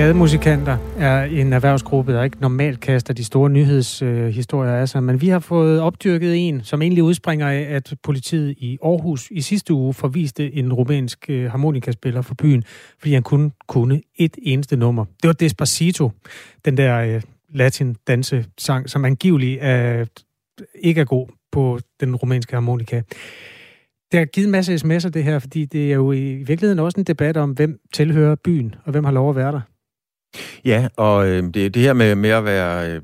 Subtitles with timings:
[0.00, 5.28] Gademusikanter er en erhvervsgruppe, der ikke normalt kaster de store nyhedshistorier af sig, men vi
[5.28, 9.94] har fået opdyrket en, som egentlig udspringer af, at politiet i Aarhus i sidste uge
[9.94, 12.64] forviste en rumænsk øh, harmonikaspiller for byen,
[12.98, 15.04] fordi han kun kunne et eneste nummer.
[15.04, 16.10] Det var Despacito,
[16.64, 17.22] den der øh,
[17.54, 17.96] latin
[18.58, 20.04] sang, som angiveligt er,
[20.74, 23.02] ikke er god på den rumænske harmonika.
[24.12, 27.00] Det har givet en masse sms'er, det her, fordi det er jo i virkeligheden også
[27.00, 29.60] en debat om, hvem tilhører byen, og hvem har lov at være der.
[30.64, 33.00] Ja, og øh, det, det her med, med at være øh,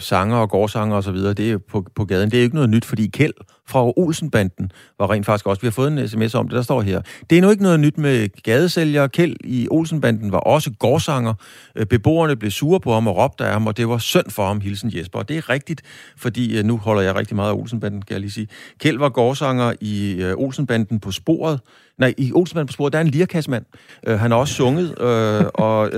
[0.00, 2.70] sanger og gårdsanger og så videre, det er på, på gaden, det er ikke noget
[2.70, 3.34] nyt, fordi Kjeld
[3.70, 6.82] fra Olsenbanden var rent faktisk også, vi har fået en sms om det, der står
[6.82, 7.02] her.
[7.30, 9.06] Det er nu ikke noget nyt med gadesælger.
[9.06, 11.34] Kjeld i Olsenbanden var også gårdsanger.
[11.76, 14.46] Øh, beboerne blev sure på ham og råbte af ham, og det var synd for
[14.46, 15.18] ham, hilsen Jesper.
[15.18, 15.82] Og det er rigtigt,
[16.16, 18.48] fordi øh, nu holder jeg rigtig meget af Olsenbanden, kan jeg lige sige.
[18.78, 21.60] Kjeld var gårdsanger i øh, Olsenbanden på sporet,
[22.00, 23.64] Nej, i Olsenbanden på sporet, der er en lirkassemand.
[24.08, 25.90] Uh, han har også sunget, uh, og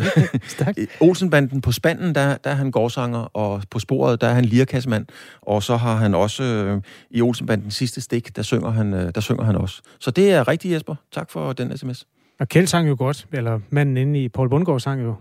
[1.08, 5.06] Olsenbanden på spanden, der, der er han gårdsanger, og på sporet, der er han lirkassemand.
[5.42, 9.20] Og så har han også uh, i Olsenbanden sidste stik, der synger, han, uh, der
[9.20, 9.82] synger han også.
[10.00, 10.94] Så det er rigtigt, Jesper.
[11.12, 12.06] Tak for den sms.
[12.40, 15.14] Og Kjeld sang jo godt, eller manden inde i Paul Bundgaard sang jo.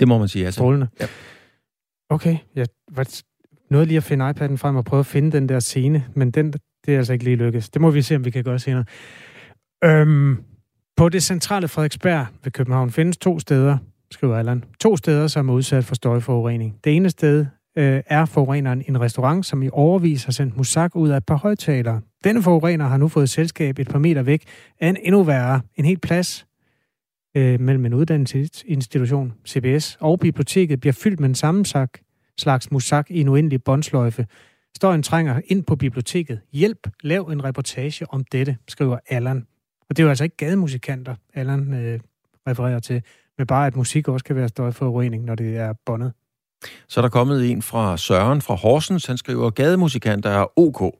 [0.00, 0.58] Det må man sige, altså.
[0.58, 0.88] Strålende.
[1.00, 1.06] Ja.
[2.10, 3.06] Okay, jeg var
[3.70, 6.52] noget lige at finde iPad'en frem og prøve at finde den der scene, men den,
[6.86, 7.68] det er altså ikke lige lykkes.
[7.68, 8.84] Det må vi se, om vi kan gøre senere.
[9.84, 10.44] Øhm,
[10.96, 13.78] på det centrale Frederiksberg ved København findes to steder,
[14.10, 14.64] skriver Allan.
[14.80, 16.78] To steder, som er udsat for støjforurening.
[16.84, 21.08] Det ene sted øh, er forureneren en restaurant, som i overvis har sendt musak ud
[21.08, 22.00] af et par højtalere.
[22.24, 24.42] Denne forurener har nu fået selskab et par meter væk
[24.80, 26.46] af en endnu værre, en helt plads
[27.36, 31.90] øh, mellem en uddannelsesinstitution, CBS, og biblioteket bliver fyldt med en sammensak
[32.38, 34.26] slags musak i en uendelig båndsløjfe.
[34.76, 36.40] Støjen trænger ind på biblioteket.
[36.52, 39.46] Hjælp, lav en reportage om dette, skriver Allan.
[39.88, 42.00] Og det er jo altså ikke gademusikanter, Allan øh,
[42.48, 43.02] refererer til,
[43.38, 46.12] men bare at musik også kan være støjforurening, når det er båndet.
[46.88, 49.06] Så er der kommet en fra Søren fra Horsens.
[49.06, 50.94] Han skriver, gademusikanter er ok,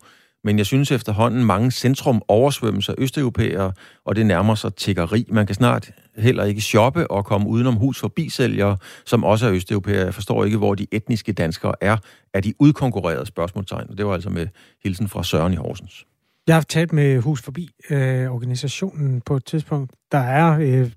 [0.44, 3.72] men jeg synes efterhånden mange centrum oversvømmes af østeuropæere,
[4.04, 5.26] og det nærmer sig tiggeri.
[5.28, 9.52] Man kan snart heller ikke shoppe og komme udenom hus forbi sælgere, som også er
[9.52, 10.04] østeuropæere.
[10.04, 11.96] Jeg forstår ikke, hvor de etniske danskere er.
[12.34, 13.96] Er de udkonkurreret spørgsmålstegn?
[13.96, 14.46] Det var altså med
[14.84, 16.06] hilsen fra Søren i Horsens.
[16.46, 19.92] Jeg har talt med Hus Forbi, øh, organisationen på et tidspunkt.
[20.12, 20.90] Der er øh,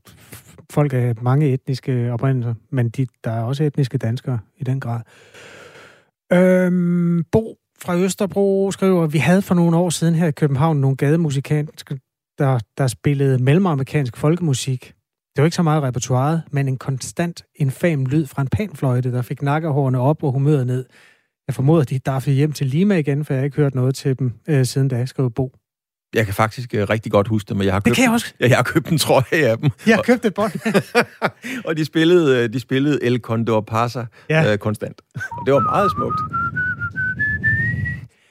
[0.71, 5.01] folk af mange etniske oprindelser, men de, der er også etniske danskere i den grad.
[6.33, 10.81] Øhm, Bo fra Østerbro skriver, at vi havde for nogle år siden her i København
[10.81, 11.95] nogle gademusikanter,
[12.37, 14.93] der, der spillede mellemamerikansk folkemusik.
[15.35, 19.21] Det var ikke så meget repertoireet, men en konstant infam lyd fra en panfløjte, der
[19.21, 20.85] fik nakkehårene op og humøret ned.
[21.47, 24.19] Jeg formoder, de er hjem til Lima igen, for jeg har ikke hørt noget til
[24.19, 25.51] dem øh, siden da, skrev Bo.
[26.13, 28.11] Jeg kan faktisk øh, rigtig godt huske det, men jeg har købt, det kan jeg
[28.13, 28.33] også.
[28.39, 29.69] Ja, jeg har købt en trøje af dem.
[29.87, 30.51] Jeg har købt et bånd.
[31.67, 34.51] og de spillede, øh, de spillede El Condor Pasa ja.
[34.51, 35.01] øh, konstant.
[35.15, 36.19] Og det var meget smukt.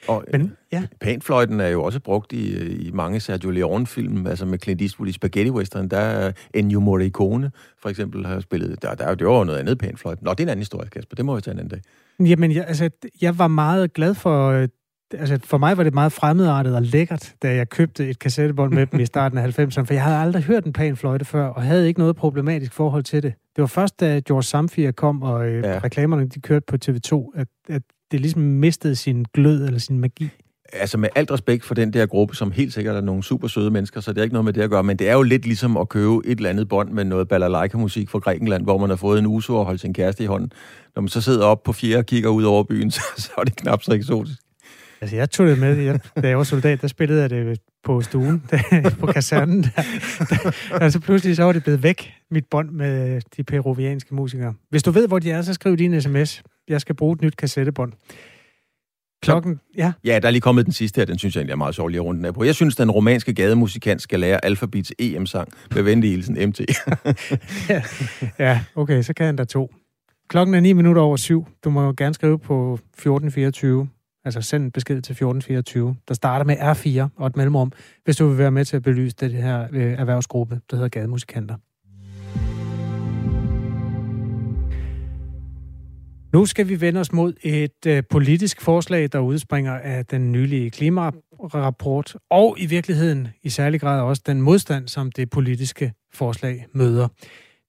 [0.07, 0.83] Og Men, ja.
[1.01, 5.11] panfløjten er jo også brugt i, i mange Sergio Leone-film, altså med Clint Eastwood i
[5.11, 7.51] Spaghetti Western, der er Ennio Morricone,
[7.81, 8.81] for eksempel, har spillet.
[8.81, 10.25] Der, der, det var noget andet panfløjten.
[10.25, 11.15] Nå, det er en anden historie, Kasper.
[11.15, 11.79] Det må vi tage en anden
[12.19, 12.29] dag.
[12.29, 12.89] Jamen, jeg, altså,
[13.21, 14.67] jeg var meget glad for...
[15.13, 18.85] Altså, for mig var det meget fremmedartet og lækkert, da jeg købte et kassettebånd med
[18.91, 21.87] dem i starten af 90'erne, for jeg havde aldrig hørt en panfløjte før, og havde
[21.87, 23.33] ikke noget problematisk forhold til det.
[23.55, 25.79] Det var først, da George Samfir kom, og øh, ja.
[25.83, 27.81] reklamerne de kørte på TV2, at, at
[28.11, 30.29] det ligesom mistede sin glød eller sin magi
[30.73, 33.71] altså med alt respekt for den der gruppe, som helt sikkert er nogle super søde
[33.71, 35.45] mennesker, så det er ikke noget med det at gøre, men det er jo lidt
[35.45, 38.97] ligesom at købe et eller andet bånd med noget balalaika-musik fra Grækenland, hvor man har
[38.97, 40.51] fået en uso og holdt sin kæreste i hånden.
[40.95, 43.43] Når man så sidder op på fjerde og kigger ud over byen, så, så er
[43.43, 44.39] det knap så eksotisk.
[45.01, 45.77] Altså, jeg tog det med.
[45.77, 49.63] Jeg, da jeg var soldat, der spillede jeg det på stuen, der, på kasernen.
[49.63, 49.81] Der,
[50.19, 54.53] der, altså, pludselig så var det blevet væk, mit bånd med de peruvianske musikere.
[54.69, 56.43] Hvis du ved, hvor de er, så skriv din sms.
[56.67, 57.93] Jeg skal bruge et nyt kassettebånd.
[59.21, 59.91] Klokken, ja.
[60.03, 61.87] Ja, der er lige kommet den sidste her, den synes jeg egentlig er meget sjov
[61.87, 62.43] lige rundt af på.
[62.43, 66.59] Jeg synes, den romanske gademusikant skal lære alfabets EM-sang med venlig hilsen MT.
[67.69, 67.81] ja,
[68.39, 69.73] ja, okay, så kan han da to.
[70.29, 71.47] Klokken er 9 minutter over syv.
[71.63, 73.89] Du må jo gerne skrive på 1424.
[74.29, 75.95] Altså send en besked til 1424.
[76.07, 77.71] Der starter med R4 og et mellemrum,
[78.03, 81.55] hvis du vil være med til at belyse det her øh, erhvervsgruppe, der hedder Gademusikanter.
[86.33, 90.69] Nu skal vi vende os mod et øh, politisk forslag, der udspringer af den nylige
[90.69, 97.07] klimarapport, og i virkeligheden i særlig grad også den modstand, som det politiske forslag møder.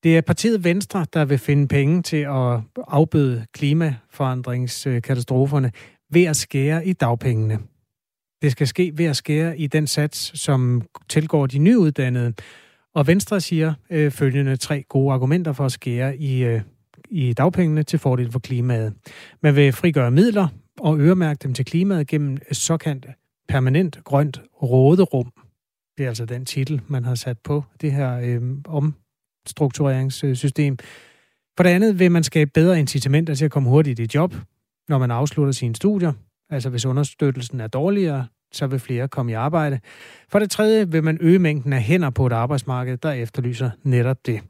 [0.02, 5.72] Det er partiet Venstre, der vil finde penge til at afbøde klimaforandringskatastroferne
[6.10, 7.58] ved at skære i dagpengene.
[8.42, 12.34] Det skal ske ved at skære i den sats, som tilgår de nyuddannede.
[12.94, 16.60] Og Venstre siger øh, følgende tre gode argumenter for at skære i, øh,
[17.10, 18.94] i dagpengene til fordel for klimaet.
[19.42, 20.48] Man vil frigøre midler
[20.80, 23.06] og øremærke dem til klimaet gennem såkaldt
[23.48, 25.32] permanent grønt råderum.
[25.98, 30.78] Det er altså den titel, man har sat på det her øh, omstruktureringssystem.
[31.56, 34.34] For det andet vil man skabe bedre incitamenter til at komme hurtigt i job,
[34.90, 36.12] når man afslutter sine studier.
[36.50, 39.80] Altså hvis understøttelsen er dårligere, så vil flere komme i arbejde.
[40.28, 44.26] For det tredje vil man øge mængden af hænder på et arbejdsmarked, der efterlyser netop
[44.26, 44.40] det.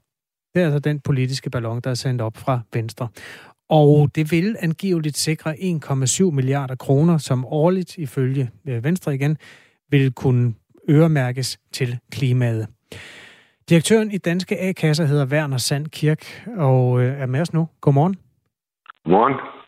[0.54, 3.08] Det er altså den politiske ballon, der er sendt op fra Venstre.
[3.68, 9.36] Og det vil angiveligt sikre 1,7 milliarder kroner, som årligt ifølge øh, Venstre igen
[9.90, 10.54] vil kunne
[10.90, 12.66] øremærkes til klimaet.
[13.68, 17.68] Direktøren i Danske A-kasser hedder Werner Sand Kirk og øh, er med os nu.
[17.80, 18.16] Godmorgen.
[19.04, 19.59] Godmorgen.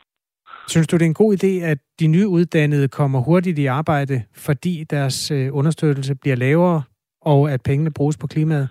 [0.67, 4.83] Synes du, det er en god idé, at de nyuddannede kommer hurtigt i arbejde, fordi
[4.89, 6.83] deres øh, understøttelse bliver lavere,
[7.21, 8.69] og at pengene bruges på klimaet?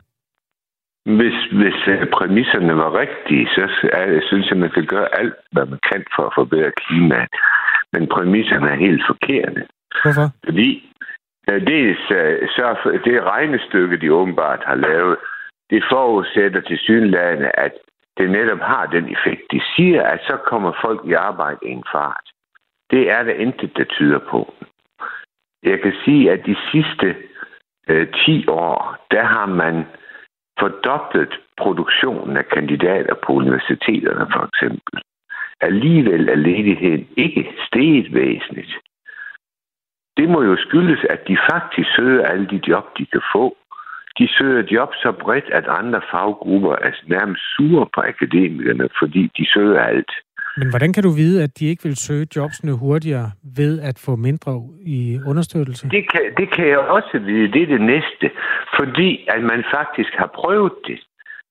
[1.05, 5.67] Hvis, hvis øh, præmisserne var rigtige, så er, synes jeg, man kan gøre alt, hvad
[5.67, 7.29] man kan for at forbedre klimaet.
[7.93, 9.63] Men præmisserne er helt forkerte.
[10.03, 10.29] Hvorfor?
[10.45, 10.93] Fordi
[11.49, 11.97] det,
[12.57, 12.67] så,
[13.05, 15.17] det regnestykke, de åbenbart har lavet,
[15.71, 17.73] det forudsætter til synlædende, at
[18.19, 19.43] det netop har den effekt.
[19.51, 22.27] De siger, at så kommer folk i arbejde i en fart.
[22.91, 24.55] Det er der intet, der tyder på.
[25.63, 27.17] Jeg kan sige, at de sidste
[27.89, 29.87] øh, 10 år, der har man
[30.59, 35.03] fordoblet produktionen af kandidater på universiteterne, for eksempel.
[35.61, 38.75] Alligevel er ledigheden ikke steget væsentligt.
[40.17, 43.57] Det må jo skyldes, at de faktisk søger alle de job, de kan få.
[44.19, 49.45] De søger job så bredt, at andre faggrupper er nærmest sure på akademikerne, fordi de
[49.55, 50.13] søger alt.
[50.57, 54.17] Men hvordan kan du vide, at de ikke vil søge jobsene hurtigere ved at få
[54.17, 55.89] mindre i understøttelse?
[55.89, 57.53] Det kan, det kan jeg også vide.
[57.53, 58.31] Det er det næste.
[58.79, 61.01] Fordi at man faktisk har prøvet det.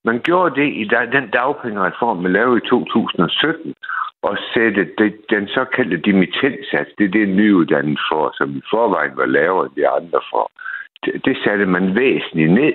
[0.05, 0.83] Man gjorde det i
[1.17, 3.73] den dagpengereform, man lavede i 2017,
[4.21, 9.25] og sætte det, den såkaldte dimittenssats, det er det nyuddannet for, som i forvejen var
[9.25, 10.51] lavere end de andre for.
[11.05, 12.73] Det, det satte man væsentligt ned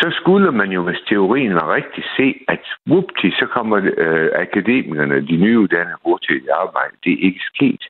[0.00, 2.60] så skulle man jo, hvis teorien var rigtig, se, at
[2.90, 6.96] whoopty, så kommer øh, akademikerne, de nyuddannede, hurtigt i arbejde.
[7.04, 7.82] Det er ikke sket.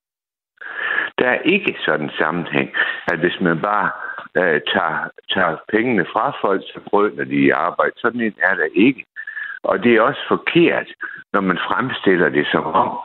[1.18, 2.70] Der er ikke sådan en sammenhæng,
[3.12, 3.90] at hvis man bare
[4.40, 7.92] øh, tager, tager pengene fra folk, så brødner de i arbejde.
[7.96, 9.04] Sådan en er der ikke.
[9.62, 10.88] Og det er også forkert,
[11.32, 12.98] når man fremstiller det som om,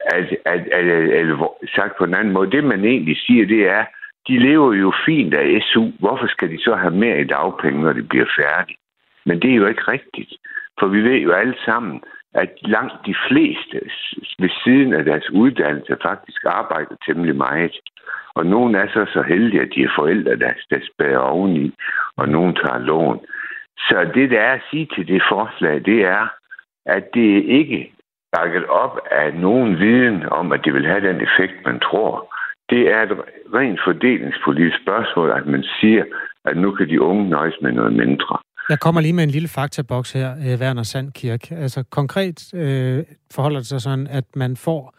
[0.00, 3.68] at, at, at, at, at sagt på en anden måde, det man egentlig siger, det
[3.68, 3.84] er,
[4.30, 5.84] de lever jo fint af SU.
[5.98, 8.78] Hvorfor skal de så have mere i dagpenge, når de bliver færdige?
[9.26, 10.32] Men det er jo ikke rigtigt.
[10.78, 12.02] For vi ved jo alle sammen,
[12.34, 13.80] at langt de fleste
[14.38, 17.76] ved siden af deres uddannelse faktisk arbejder temmelig meget.
[18.34, 21.74] Og nogen er så så heldige, at de er forældre, der, der spærer oveni,
[22.16, 23.20] og nogen tager lån.
[23.78, 26.28] Så det, der er at sige til det forslag, det er,
[26.86, 27.92] at det ikke
[28.32, 32.39] bakket op af nogen viden om, at det vil have den effekt, man tror
[32.70, 33.12] det er et
[33.54, 36.04] rent fordelingspolitisk spørgsmål, at man siger,
[36.44, 38.38] at nu kan de unge nøjes med noget mindre.
[38.68, 41.50] Jeg kommer lige med en lille faktaboks her, øh, Werner Sandkirk.
[41.50, 44.94] Altså konkret øh, forholder det sig sådan, at man får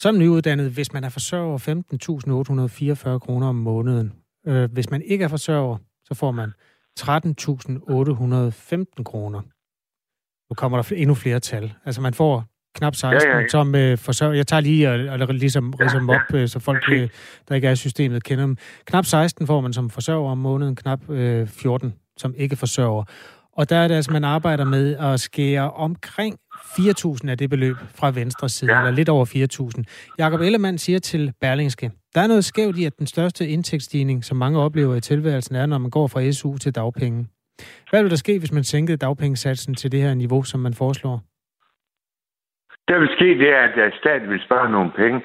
[0.00, 1.58] som nyuddannet, hvis man er forsørger,
[3.14, 4.12] 15.844 kroner om måneden.
[4.46, 6.52] Øh, hvis man ikke er forsørger, så får man
[7.00, 9.40] 13.815 kroner.
[10.50, 11.74] Nu kommer der endnu flere tal.
[11.84, 12.44] Altså man får
[12.76, 13.48] knap 16, ja, ja, ja.
[13.48, 14.34] som øh, forsørger.
[14.34, 17.08] Jeg tager lige og, og ligesom ridser dem op, øh, så folk, øh,
[17.48, 18.56] der ikke er i systemet, kender dem.
[18.84, 23.04] Knap 16 får man som forsørger om måneden, knap øh, 14 som ikke forsørger.
[23.52, 27.76] Og der er det altså, man arbejder med at skære omkring 4.000 af det beløb
[27.94, 28.78] fra venstre side, ja.
[28.78, 29.26] eller lidt over
[29.76, 29.82] 4.000.
[30.18, 34.36] Jakob Ellemann siger til Berlingske, der er noget skævt i, at den største indtægtsstigning, som
[34.36, 37.26] mange oplever i tilværelsen, er, når man går fra SU til dagpenge.
[37.90, 41.22] Hvad vil der ske, hvis man sænkede dagpengesatsen til det her niveau, som man foreslår?
[42.88, 43.52] Der vil ske det,
[43.86, 45.22] at staten vil spare nogle penge.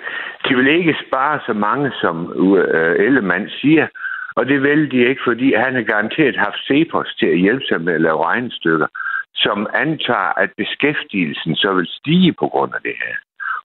[0.48, 2.60] De vil ikke spare så mange, som uh,
[3.06, 3.88] Ellemann siger.
[4.36, 7.82] Og det vil de ikke, fordi han har garanteret haft Cepos til at hjælpe sig
[7.82, 8.88] med at lave regnestykker,
[9.36, 13.16] som antager, at beskæftigelsen så vil stige på grund af det her.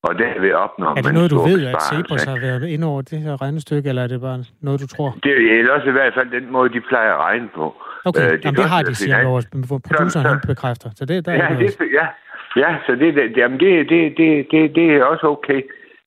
[0.03, 3.03] Og der vil opnå Er det noget, du ved, at Cepos har været ind over
[3.03, 5.17] det her regnestykke, eller er det bare noget, du tror?
[5.23, 7.75] Det er også i hvert fald den måde, de plejer at regne på.
[8.05, 9.47] Okay, uh, de Jamen, det har de, siger vores
[9.88, 10.91] produceren, han bekræfter.
[10.97, 12.07] Så det, der ja, er det, ja,
[12.56, 15.62] Ja, så det, det, jamen det, det, det, det, det er også okay.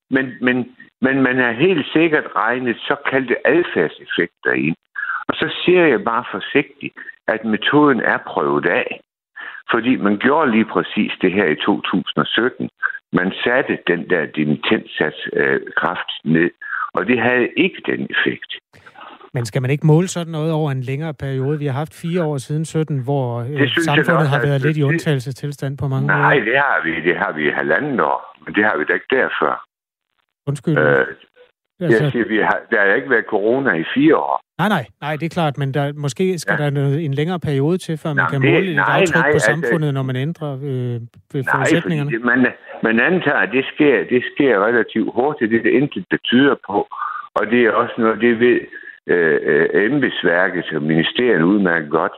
[0.09, 4.75] Men, men, men man har helt sikkert regnet såkaldte adfærdseffekter ind.
[5.27, 6.93] Og så siger jeg bare forsigtigt,
[7.27, 8.99] at metoden er prøvet af.
[9.71, 12.69] Fordi man gjorde lige præcis det her i 2017.
[13.13, 16.51] Man satte den der dimittensats øh, kraft ned,
[16.93, 18.51] og det havde ikke den effekt.
[19.33, 21.59] Men skal man ikke måle sådan noget over en længere periode?
[21.59, 24.83] Vi har haft fire år siden 17, hvor øh, samfundet også, har været lidt i
[24.83, 26.27] undtagelsestilstand på mange nej, måder.
[26.27, 27.09] Nej, det har vi.
[27.09, 28.19] Det har vi i halvanden år.
[28.45, 29.61] Men det har vi da ikke derfor.
[30.47, 30.77] Undskyld.
[30.77, 31.05] Øh,
[31.79, 32.03] altså...
[32.03, 34.41] Jeg siger, vi har, der har ikke været corona i fire år.
[34.61, 36.63] Nej, nej, nej, det er klart, men der, måske skal ja.
[36.63, 39.31] der noget, en længere periode til, før man nej, kan måle det, et aftryk nej,
[39.31, 40.97] på altså, samfundet, når man ændrer øh,
[41.51, 42.11] forudsætningerne.
[42.11, 42.47] Nej, man,
[42.83, 45.51] man antager, at det sker, det sker relativt hurtigt.
[45.51, 46.87] Det er det intet, der tyder på.
[47.37, 48.59] Og det er også noget, det ved
[49.13, 52.11] Øh, øh, embedsværket og ministeriet udmærket godt.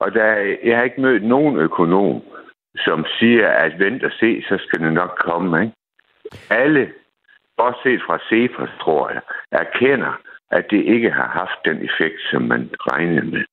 [0.00, 0.26] Og der,
[0.64, 2.22] jeg har ikke mødt nogen økonom,
[2.76, 5.62] som siger, at vent og se, så skal det nok komme.
[5.62, 5.74] Ikke?
[6.50, 6.92] Alle,
[7.82, 9.22] set fra Cepos, tror jeg,
[9.52, 10.12] erkender,
[10.50, 13.44] at det ikke har haft den effekt, som man regnede med.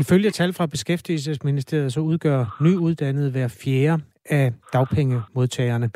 [0.00, 5.90] Ifølge tal fra Beskæftigelsesministeriet, så udgør nyuddannede hver fjerde af dagpengemodtagerne.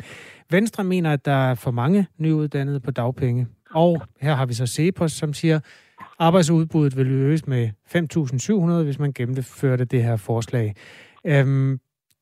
[0.51, 3.47] Venstre mener, at der er for mange nyuddannede på dagpenge.
[3.71, 5.59] Og her har vi så Cepos, som siger,
[6.27, 7.63] arbejdsudbuddet vil øges med
[8.79, 10.67] 5.700, hvis man gennemførte det her forslag.
[11.31, 11.79] Øhm,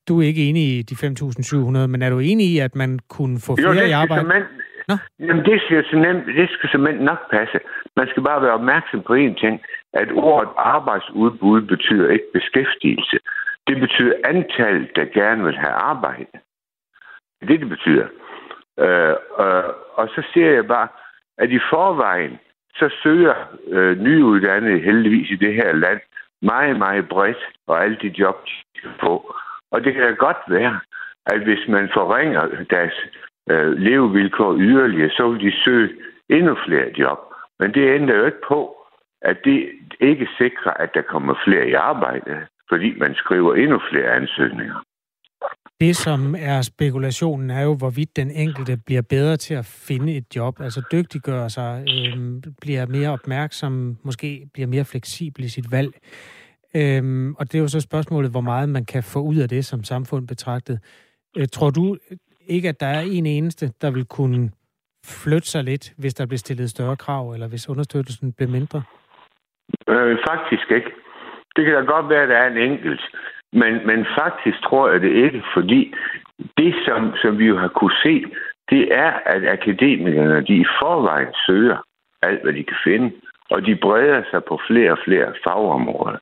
[0.07, 3.37] du er ikke enig i de 5.700, men er du enig i, at man kunne
[3.47, 4.27] få flere jo, i arbejde?
[4.27, 4.43] Man,
[4.89, 4.95] Nå?
[5.19, 7.59] Jamen, det skal, så nemt, det skal simpelthen nok passe.
[7.99, 9.55] Man skal bare være opmærksom på én ting,
[9.93, 13.17] at ordet arbejdsudbud betyder ikke beskæftigelse.
[13.67, 16.35] Det betyder antal, der gerne vil have arbejde.
[17.41, 18.07] Det det, det betyder.
[18.83, 20.87] Øh, øh, og så siger jeg bare,
[21.37, 22.39] at i forvejen,
[22.75, 23.35] så søger
[23.67, 25.99] øh, nyuddannede heldigvis i det her land
[26.41, 29.35] meget, meget bredt, og alle de jobs, de kan få.
[29.71, 30.79] Og det kan da godt være,
[31.25, 32.93] at hvis man forringer deres
[33.49, 35.89] øh, levevilkår yderligere, så vil de søge
[36.29, 37.19] endnu flere job.
[37.59, 38.75] Men det ændrer jo ikke på,
[39.21, 44.09] at det ikke sikrer, at der kommer flere i arbejde, fordi man skriver endnu flere
[44.11, 44.83] ansøgninger.
[45.81, 50.35] Det, som er spekulationen, er jo, hvorvidt den enkelte bliver bedre til at finde et
[50.35, 52.17] job, altså dygtiggør sig, øh,
[52.61, 55.91] bliver mere opmærksom, måske bliver mere fleksibel i sit valg.
[56.75, 59.65] Øhm, og det er jo så spørgsmålet, hvor meget man kan få ud af det
[59.65, 60.79] som samfund betragtet.
[61.37, 61.97] Øh, tror du
[62.47, 64.51] ikke, at der er en eneste, der vil kunne
[65.05, 68.83] flytte sig lidt, hvis der bliver stillet større krav, eller hvis understøttelsen bliver mindre?
[69.87, 70.91] Øh, faktisk ikke.
[71.55, 73.01] Det kan da godt være, at der er en enkelt.
[73.53, 75.93] Men, men faktisk tror jeg det ikke, fordi
[76.57, 78.25] det, som, som vi jo har kunne se,
[78.69, 81.77] det er, at akademikerne de i forvejen søger
[82.21, 83.11] alt, hvad de kan finde,
[83.49, 86.17] og de breder sig på flere og flere fagområder.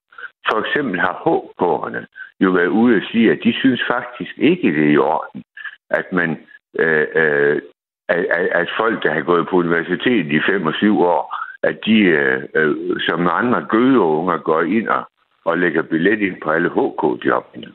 [0.50, 2.06] For eksempel har HK'erne
[2.40, 5.44] jo været ude og sige, at de synes faktisk ikke, det er i orden,
[5.90, 6.38] at man
[6.80, 7.62] øh, øh,
[8.10, 11.98] at, at folk, der har gået på universitetet i 5 og 7 år, at de
[12.00, 15.08] øh, øh, som andre gødeunger går ind og,
[15.48, 17.68] og lægger billet ind på alle HK-jobbene.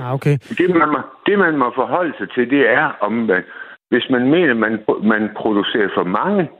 [0.00, 0.36] Ah, okay.
[0.58, 3.42] Det man, må, det, man må forholde sig til, det er, om man,
[3.90, 6.50] hvis man mener, man, man producerer for mange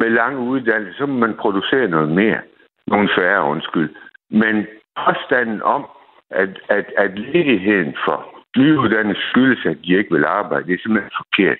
[0.00, 2.40] med lange uddannelser, så må man producere noget mere.
[2.86, 3.94] Nogle færre, undskyld.
[4.30, 4.66] Men
[5.04, 5.86] påstanden om,
[6.30, 8.18] at, at, at ledigheden for
[8.56, 11.58] nyuddannede skyldes, at de ikke vil arbejde, det er simpelthen forkert.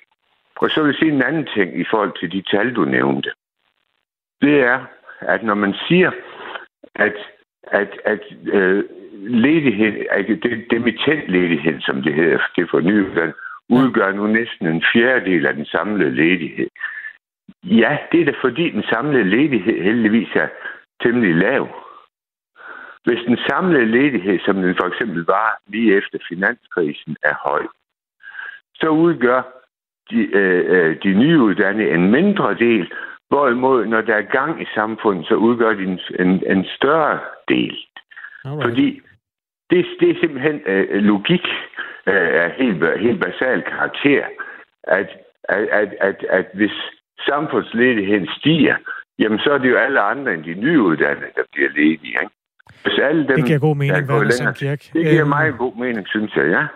[0.56, 3.30] Og så vil jeg sige en anden ting i forhold til de tal, du nævnte.
[4.40, 4.78] Det er,
[5.20, 6.10] at når man siger,
[6.94, 7.16] at,
[7.62, 8.20] at, at
[8.52, 8.84] øh,
[9.20, 13.34] ledighed, altså det, demittentledighed, som det hedder, det for nyuddannede,
[13.68, 16.68] udgør nu næsten en fjerdedel af den samlede ledighed.
[17.62, 20.48] Ja, det er da fordi den samlede ledighed heldigvis er
[21.02, 21.68] temmelig lav.
[23.04, 27.66] Hvis den samlede ledighed, som den for eksempel var lige efter finanskrisen, er høj,
[28.74, 29.42] så udgør
[30.10, 32.92] de, øh, øh, de nyuddannede en mindre del,
[33.28, 37.76] hvorimod når der er gang i samfundet, så udgør de en, en, en større del.
[38.44, 38.64] Alright.
[38.64, 39.00] Fordi
[39.70, 41.46] det, det er simpelthen øh, logik
[42.06, 44.24] øh, af helt, helt basal karakter,
[44.82, 45.08] at,
[45.48, 46.76] at, at, at, at hvis
[47.26, 48.76] samfundsledigheden stiger,
[49.18, 52.16] jamen så er det jo alle andre end de nyuddannede, der bliver ledige.
[52.22, 52.34] Ikke?
[52.82, 54.80] Hvis alle dem, det giver god mening, Werner Sandkirk.
[54.92, 56.66] Det giver øhm, meget god mening, synes jeg, ja.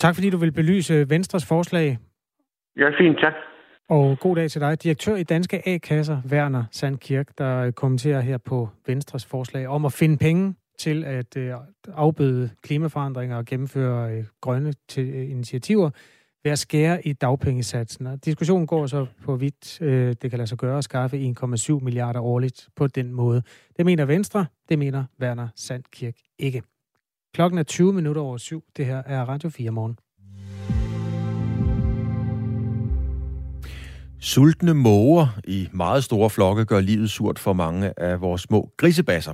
[0.00, 1.98] Tak fordi du vil belyse Venstres forslag.
[2.76, 3.34] Ja, fint, tak.
[3.88, 4.82] Og god dag til dig.
[4.82, 9.92] Direktør i Danske A-kasser, Werner Sandkirk, der øh, kommenterer her på Venstres forslag om at
[9.92, 11.54] finde penge til at øh,
[11.88, 14.74] afbøde klimaforandringer og gennemføre øh, grønne
[15.28, 15.90] initiativer
[16.44, 18.06] ved at skære i dagpengesatsen.
[18.06, 21.78] Og diskussionen går så på vidt øh, det kan lade sig gøre at skaffe 1,7
[21.80, 23.42] milliarder årligt på den måde.
[23.76, 26.62] Det mener Venstre, det mener Werner Sandkirk ikke.
[27.34, 28.64] Klokken er 20 minutter over syv.
[28.76, 29.98] Det her er Radio 4 morgen.
[34.26, 39.32] Sultne måger i meget store flokke gør livet surt for mange af vores små grisebasser.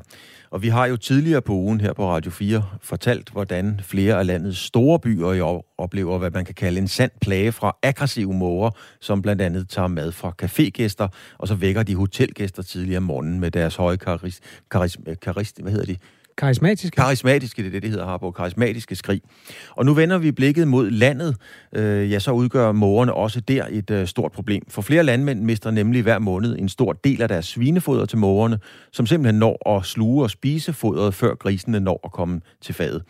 [0.50, 4.26] Og vi har jo tidligere på ugen her på Radio 4 fortalt, hvordan flere af
[4.26, 8.34] landets store byer i år oplever, hvad man kan kalde en sand plage fra aggressive
[8.34, 8.70] måger,
[9.00, 11.08] som blandt andet tager mad fra cafégæster,
[11.38, 15.72] og så vækker de hotelgæster tidligere om morgenen med deres høje karis, karis, karis, hvad
[15.72, 15.96] hedder de?
[16.42, 16.94] Karismatiske?
[16.94, 18.30] Karismatiske, det er det, det hedder her på.
[18.30, 19.22] Karismatiske skrig.
[19.70, 21.37] Og nu vender vi blikket mod landet.
[21.72, 24.62] Øh, ja, så udgør mågerne også der et øh, stort problem.
[24.68, 28.58] For flere landmænd mister nemlig hver måned en stor del af deres svinefoder til mågerne,
[28.92, 33.02] som simpelthen når at sluge og spise fodret, før grisene når at komme til fadet.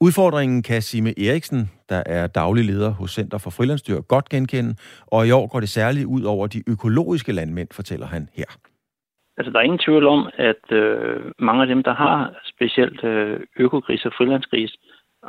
[0.00, 4.74] Udfordringen kan Sime Eriksen, der er daglig leder hos Center for Frilandsdyr, godt genkende,
[5.06, 8.69] og i år går det særligt ud over de økologiske landmænd, fortæller han her.
[9.40, 10.20] Altså, der er ingen tvivl om,
[10.50, 12.16] at øh, mange af dem, der har
[12.52, 14.72] specielt øh, økogris og frilandsgris,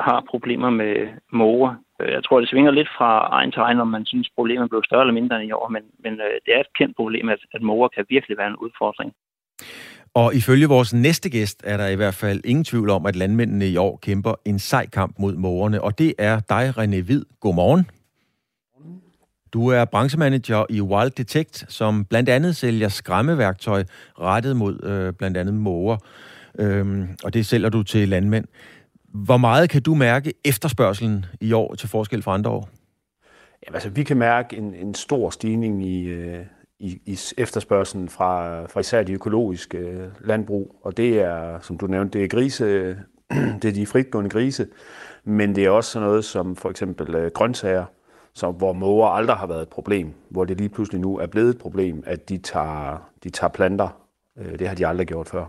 [0.08, 0.96] har problemer med
[1.42, 1.72] måger.
[2.02, 4.82] Øh, jeg tror, det svinger lidt fra egen til egen, om man synes, problemet blev
[4.86, 7.40] større eller mindre end i år, men, men øh, det er et kendt problem, at,
[7.54, 9.12] at måger kan virkelig være en udfordring.
[10.14, 13.68] Og ifølge vores næste gæst er der i hvert fald ingen tvivl om, at landmændene
[13.68, 17.24] i år kæmper en sej kamp mod mågerne, og det er dig, René Hvid.
[17.40, 17.86] Godmorgen.
[19.54, 23.84] Du er branchemanager i Wild Detect, som blandt andet sælger skræmmeværktøj
[24.20, 25.98] rettet mod øh, blandt andet måger,
[26.60, 28.46] øhm, og det sælger du til landmænd.
[29.14, 32.70] Hvor meget kan du mærke efterspørgselen i år til forskel fra andre år?
[33.68, 36.46] Ja, altså, vi kan mærke en, en stor stigning i, øh,
[36.80, 41.88] i, i efterspørgselen fra, fra især de økologiske øh, landbrug, og det er, som du
[41.88, 42.66] nævnte, det er grise,
[43.62, 44.68] det er de fritgående grise,
[45.24, 47.86] men det er også sådan noget som for eksempel øh, grøntsager,
[48.34, 51.50] så hvor måger aldrig har været et problem, hvor det lige pludselig nu er blevet
[51.50, 53.88] et problem, at de tager, de tager planter.
[54.40, 55.46] Øh, det har de aldrig gjort før.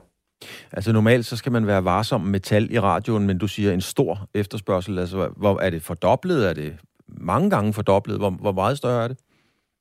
[0.72, 3.80] Altså normalt så skal man være varsom med tal i radioen, men du siger en
[3.80, 4.98] stor efterspørgsel.
[4.98, 6.48] Altså, hvor er det fordoblet?
[6.48, 6.76] Er det
[7.08, 8.18] mange gange fordoblet?
[8.18, 9.18] Hvor, hvor meget større er det?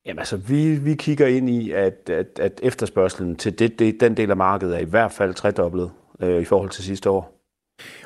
[0.05, 4.17] Jamen altså, vi, vi kigger ind i, at, at, at efterspørgselen til det, det, den
[4.17, 7.37] del af markedet er i hvert fald tredoblet øh, i forhold til sidste år.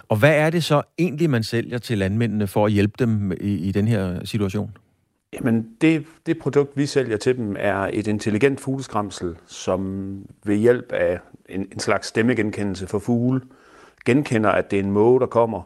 [0.09, 3.35] Og hvad er det så egentlig, man sælger til landmændene for at hjælpe dem i,
[3.67, 4.71] i den her situation?
[5.33, 10.91] Jamen, det, det produkt, vi sælger til dem, er et intelligent fugleskramsel, som ved hjælp
[10.91, 13.41] af en, en slags stemmegenkendelse for fugle,
[14.05, 15.61] genkender, at det er en måge, der kommer,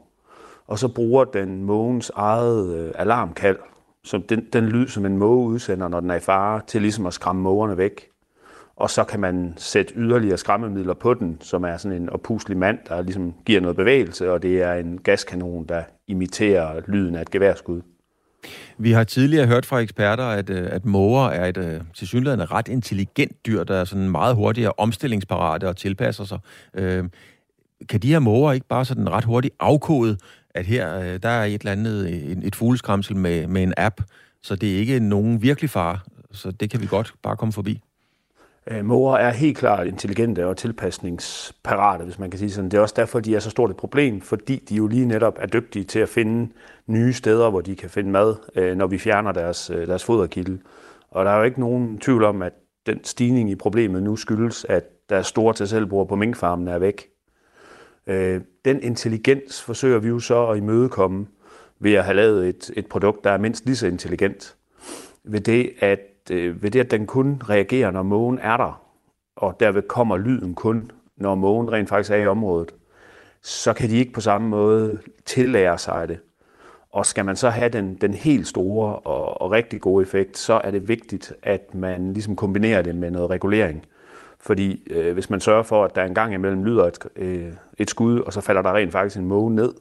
[0.68, 3.58] og så bruger den mågens eget øh, alarmkald,
[4.04, 7.06] som den, den lyd, som en måge udsender, når den er i fare, til ligesom
[7.06, 8.10] at skræmme mågerne væk.
[8.76, 12.80] Og så kan man sætte yderligere skræmmemidler på den, som er sådan en opuslig mand,
[12.88, 17.32] der ligesom giver noget bevægelse, og det er en gaskanon, der imiterer lyden af et
[17.32, 17.82] geværskud.
[18.78, 22.50] Vi har tidligere hørt fra eksperter, at, øh, at måger er et øh, tilsyneladende til
[22.50, 26.40] ret intelligent dyr, der er sådan meget hurtigere omstillingsparate og tilpasser sig.
[26.74, 27.04] Øh,
[27.90, 30.18] kan de her måger ikke bare sådan ret hurtigt afkode,
[30.50, 34.02] at her øh, der er et eller andet, et, et fugleskramsel med, med en app,
[34.44, 36.00] så det er ikke nogen virkelig fare,
[36.32, 37.82] så det kan vi godt bare komme forbi?
[38.72, 42.72] Øh, måger er helt klart intelligente og tilpasningsparate, hvis man kan sige sådan.
[42.72, 45.38] Det er også derfor, de er så stort et problem, fordi de jo lige netop
[45.40, 46.52] er dygtige til at finde
[46.88, 50.60] nye steder, hvor de kan finde mad, øh, når vi fjerner deres, øh, deres foderkilde.
[51.12, 52.54] Og der er jo ikke nogen tvivl om, at
[52.86, 57.10] den stigning i problemet nu skyldes, at deres store tasselbror på minkfarmen er væk.
[58.66, 61.28] Den intelligens forsøger vi jo så at imødekomme
[61.80, 64.56] ved at have lavet et, et produkt, der er mindst lige så intelligent.
[65.24, 66.00] Ved det, at
[66.32, 68.82] øh, ved det, at den kun reagerer, når mågen er der,
[69.36, 72.74] og derved kommer lyden kun, når mågen rent faktisk er i området,
[73.42, 76.20] så kan de ikke på samme måde tillære sig det.
[76.92, 80.62] Og skal man så have den, den helt store og, og rigtig gode effekt, så
[80.64, 83.86] er det vigtigt, at man ligesom kombinerer det med noget regulering.
[84.40, 88.20] Fordi øh, hvis man sørger for, at der engang imellem lyder et, øh, et skud,
[88.20, 89.74] og så falder der rent faktisk en måge ned,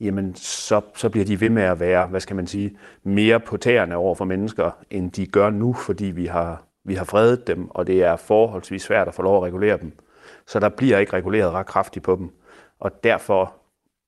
[0.00, 3.56] jamen så, så bliver de ved med at være, hvad skal man sige, mere på
[3.56, 7.70] tæerne over for mennesker, end de gør nu, fordi vi har, vi har fredet dem,
[7.70, 9.92] og det er forholdsvis svært at få lov at regulere dem.
[10.46, 12.30] Så der bliver ikke reguleret ret kraftigt på dem.
[12.80, 13.54] Og derfor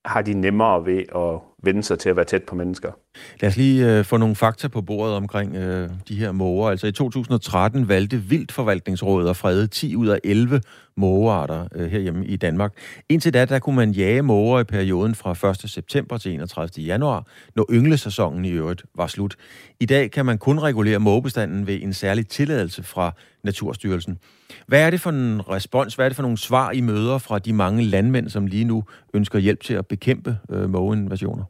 [0.05, 2.93] har de nemmere ved at vende sig til at være tæt på mennesker.
[3.41, 6.71] Lad os lige øh, få nogle fakta på bordet omkring øh, de her måger.
[6.71, 10.61] Altså i 2013 valgte Vildtforvaltningsrådet at frede 10 ud af 11
[10.97, 12.73] mågearter øh, herhjemme i Danmark.
[13.09, 15.71] Indtil da, der kunne man jage måger i perioden fra 1.
[15.71, 16.85] september til 31.
[16.85, 19.37] januar, når ynglesæsonen i øvrigt var slut.
[19.81, 23.13] I dag kan man kun regulere mågebestanden ved en særlig tilladelse fra
[23.45, 24.19] Naturstyrelsen.
[24.67, 27.39] Hvad er det for en respons, hvad er det for nogle svar, I møder fra
[27.39, 31.45] de mange landmænd, som lige nu ønsker hjælp til at bekæmpe øh, mågeinvasioner?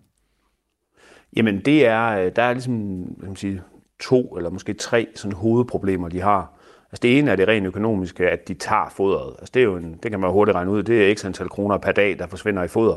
[1.36, 3.62] Jamen det er, øh, der er ligesom hvad man sige,
[4.00, 6.52] to eller måske tre sådan hovedproblemer, de har.
[6.92, 9.34] Altså det ene er det rent økonomiske, at de tager fodret.
[9.38, 11.48] Altså det, er jo en, det kan man hurtigt regne ud, det er x antal
[11.48, 12.96] kroner per dag, der forsvinder i foder.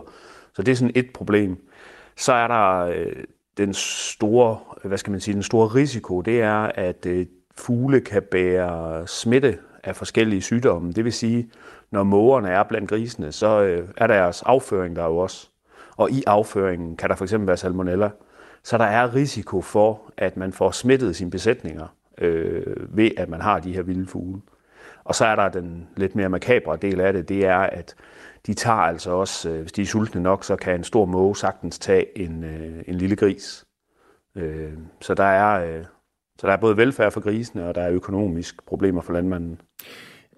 [0.54, 1.68] Så det er sådan et problem.
[2.16, 3.24] Så er der øh,
[3.58, 7.26] den store, hvad skal man sige, den store risiko, det er, at øh,
[7.58, 10.92] fugle kan bære smitte af forskellige sygdomme.
[10.92, 11.50] Det vil sige,
[11.92, 15.50] når mågerne er blandt grisene, så øh, er deres afføring der jo også.
[15.98, 18.10] Og i afføringen kan der fx være salmonella.
[18.66, 23.42] Så der er risiko for, at man får smittet sine besætninger øh, ved, at man
[23.42, 24.42] har de her vilde fugle.
[25.04, 27.96] Og så er der den lidt mere makabre del af det, det er, at
[28.46, 31.36] de tager altså også, øh, hvis de er sultne nok, så kan en stor måge
[31.36, 33.66] sagtens tage en, øh, en lille gris.
[34.36, 35.78] Øh, så der er...
[35.78, 35.86] Øh,
[36.40, 39.62] så der er både velfærd for grisene, og der er økonomisk problemer for landmanden.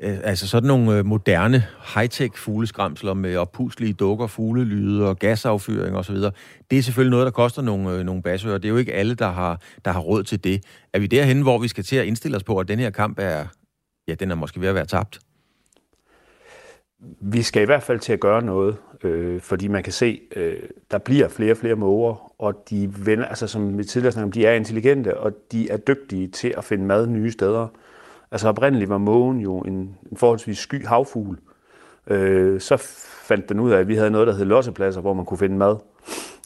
[0.02, 1.64] Øh, altså sådan nogle øh, moderne
[1.96, 6.16] high-tech fugleskramsler med oppuslige dukker, fuglelyde og gasaffyring osv.,
[6.72, 8.58] det er selvfølgelig noget, der koster nogle, øh, nogle basører.
[8.58, 10.64] Det er jo ikke alle, der har, der har råd til det.
[10.94, 13.20] Er vi derhen, hvor vi skal til at indstille os på, at den her kamp
[13.20, 13.46] er,
[14.08, 15.20] ja, den er måske ved at være tabt?
[17.22, 20.60] Vi skal i hvert fald til at gøre noget, øh, fordi man kan se, øh,
[20.92, 24.32] der bliver flere og flere måger, og de vender, altså som vi tidligere snakkede om,
[24.32, 27.68] de er intelligente, og de er dygtige til at finde mad nye steder.
[28.32, 31.40] Altså oprindeligt var mågen jo en, en forholdsvis sky havfugl.
[32.08, 32.78] Øh, så
[33.28, 35.58] fandt den ud af, at vi havde noget, der hed lossepladser, hvor man kunne finde
[35.58, 35.78] mad.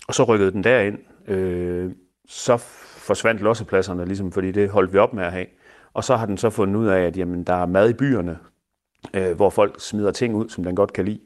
[0.07, 0.97] Og så rykkede den derind.
[1.27, 1.91] Øh,
[2.27, 2.57] så
[2.97, 5.45] forsvandt lossepladserne, ligesom, fordi det holdt vi op med at have.
[5.93, 8.37] Og så har den så fundet ud af, at jamen, der er mad i byerne,
[9.13, 11.19] øh, hvor folk smider ting ud, som den godt kan lide.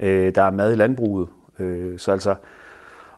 [0.00, 1.28] Øh, der er mad i landbruget.
[1.58, 2.34] Øh, så altså,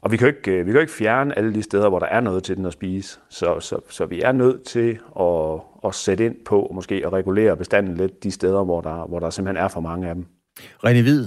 [0.01, 2.07] og vi kan, ikke, øh, vi kan jo ikke fjerne alle de steder, hvor der
[2.07, 3.21] er noget til den at spise.
[3.29, 7.57] Så, så, så vi er nødt til at, at sætte ind på, måske at regulere
[7.57, 10.27] bestanden lidt de steder, hvor der, hvor der simpelthen er for mange af dem.
[10.59, 11.27] René Hvid,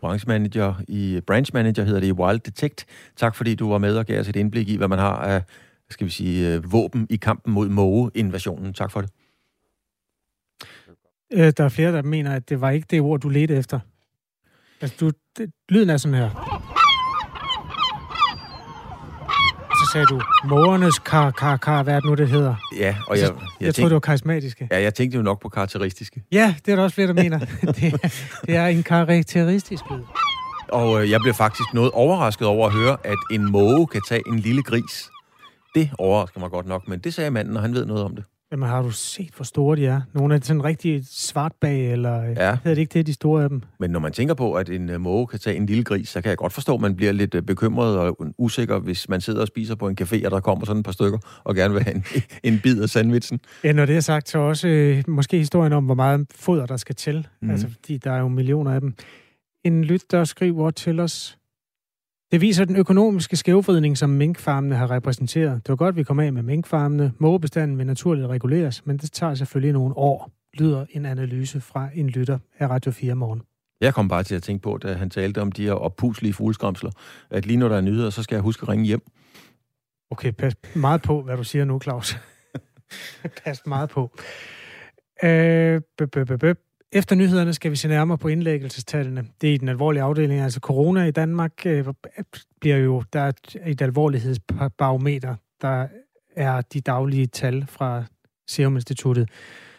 [0.00, 2.86] branchmanager i branch manager hedder det i Wild Detect.
[3.16, 5.42] Tak fordi du var med og gav os et indblik i, hvad man har af
[5.92, 8.74] skal vi sige, øh, våben i kampen mod måge-invasionen.
[8.74, 9.10] Tak for det.
[11.32, 13.80] Øh, der er flere, der mener, at det var ikke det ord, du ledte efter.
[14.80, 16.30] Altså, du, det, lyden er sådan her.
[19.78, 22.54] Så sagde du, morernes kar, kar, kar, hvad er det nu, det hedder?
[22.78, 23.22] Ja, og jeg...
[23.22, 24.68] Jeg, jeg, jeg tror, det var karismatiske.
[24.70, 26.22] Ja, jeg tænkte jo nok på karakteristiske.
[26.32, 27.38] Ja, det er der også flere, der mener.
[27.78, 28.14] det,
[28.46, 30.02] det er en karakteristisk lyd.
[30.68, 34.22] Og øh, jeg blev faktisk noget overrasket over at høre, at en måge kan tage
[34.26, 35.10] en lille gris.
[35.74, 38.24] Det overrasker mig godt nok, men det sagde manden, og han ved noget om det.
[38.52, 40.00] Jamen, har du set, hvor store de er?
[40.14, 42.30] Nogle er sådan rigtig svart bag, eller ja.
[42.32, 43.62] hedder det ikke det, de store af dem?
[43.80, 46.20] Men når man tænker på, at en uh, måge kan tage en lille gris, så
[46.20, 49.40] kan jeg godt forstå, at man bliver lidt uh, bekymret og usikker, hvis man sidder
[49.40, 51.82] og spiser på en café, og der kommer sådan et par stykker, og gerne vil
[51.82, 52.04] have en,
[52.52, 53.40] en bid af sandwitchen.
[53.64, 56.76] Ja, når det er sagt, så også øh, måske historien om, hvor meget foder der
[56.76, 57.26] skal til.
[57.42, 57.50] Mm.
[57.50, 58.94] Altså, fordi der er jo millioner af dem.
[59.64, 61.38] En lyt, der skriver til os,
[62.32, 65.66] det viser den økonomiske skævvridning, som minkfarmene har repræsenteret.
[65.66, 67.12] Det var godt, vi kom af med minkfarmene.
[67.18, 72.08] Mågebestanden vil naturligt reguleres, men det tager selvfølgelig nogle år, lyder en analyse fra en
[72.08, 73.42] lytter af Radio 4 morgen.
[73.80, 76.90] Jeg kom bare til at tænke på, da han talte om de her oppuslige fugleskramsler,
[77.30, 79.02] at lige når der er nyheder, så skal jeg huske at ringe hjem.
[80.10, 82.16] Okay, pas meget på, hvad du siger nu, Claus.
[83.44, 84.10] pas meget på.
[85.24, 85.80] Øh,
[86.92, 89.24] efter nyhederne skal vi se nærmere på indlæggelsestallene.
[89.40, 91.86] Det er i den alvorlige afdeling, altså corona i Danmark øh,
[92.60, 93.32] bliver jo, der er
[93.66, 95.88] et alvorlighedsbarometer, der
[96.36, 98.04] er de daglige tal fra
[98.48, 99.28] Serum Instituttet,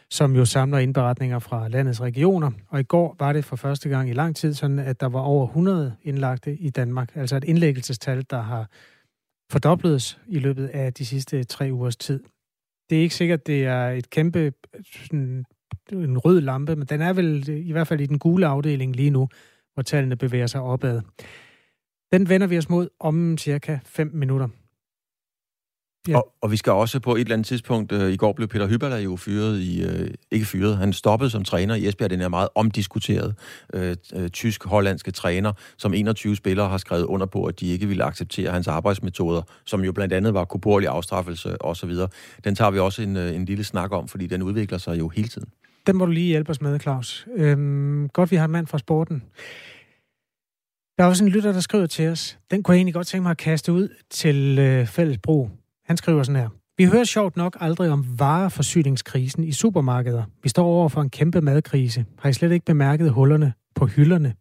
[0.10, 2.52] som jo samler indberetninger fra landets regioner.
[2.70, 5.20] Og i går var det for første gang i lang tid sådan, at der var
[5.20, 7.16] over 100 indlagte i Danmark.
[7.16, 8.70] Altså et indlæggelsestal, der har
[9.52, 12.24] fordoblet i løbet af de sidste tre ugers tid.
[12.90, 14.54] Det er ikke sikkert, det er et kæmpe
[15.04, 15.46] sådan,
[15.92, 19.10] en rød lampe, men den er vel i hvert fald i den gule afdeling lige
[19.10, 19.30] nu,
[19.74, 21.02] hvor tallene bevæger sig opad.
[22.12, 24.48] Den vender vi os mod om cirka 5 minutter.
[26.08, 26.18] Ja.
[26.18, 28.68] Og, og vi skal også på et eller andet tidspunkt, øh, i går blev Peter
[28.68, 32.28] Hyberler jo fyret i, øh, ikke fyret, han stoppede som træner i Esbjerg, den er
[32.28, 33.36] meget omdiskuteret
[33.74, 38.04] øh, øh, tysk-hollandske træner, som 21 spillere har skrevet under på, at de ikke ville
[38.04, 41.92] acceptere hans arbejdsmetoder, som jo blandt andet var kuborlig afstraffelse osv.
[42.44, 45.10] Den tager vi også en, øh, en lille snak om, fordi den udvikler sig jo
[45.10, 45.48] hele tiden.
[45.88, 47.28] Den må du lige hjælpe os med, Claus.
[47.36, 49.24] Øhm, godt, vi har en mand fra sporten.
[50.98, 52.40] Der er også en lytter, der skriver til os.
[52.52, 55.50] Den kunne jeg egentlig godt tænke mig at kaste ud til øh, fælles brug.
[55.86, 56.50] Han skriver sådan her.
[56.78, 60.24] Vi hører sjovt nok aldrig om vareforsyningskrisen i supermarkeder.
[60.44, 62.06] Vi står over for en kæmpe madkrise.
[62.20, 64.34] Har I slet ikke bemærket hullerne på hylderne?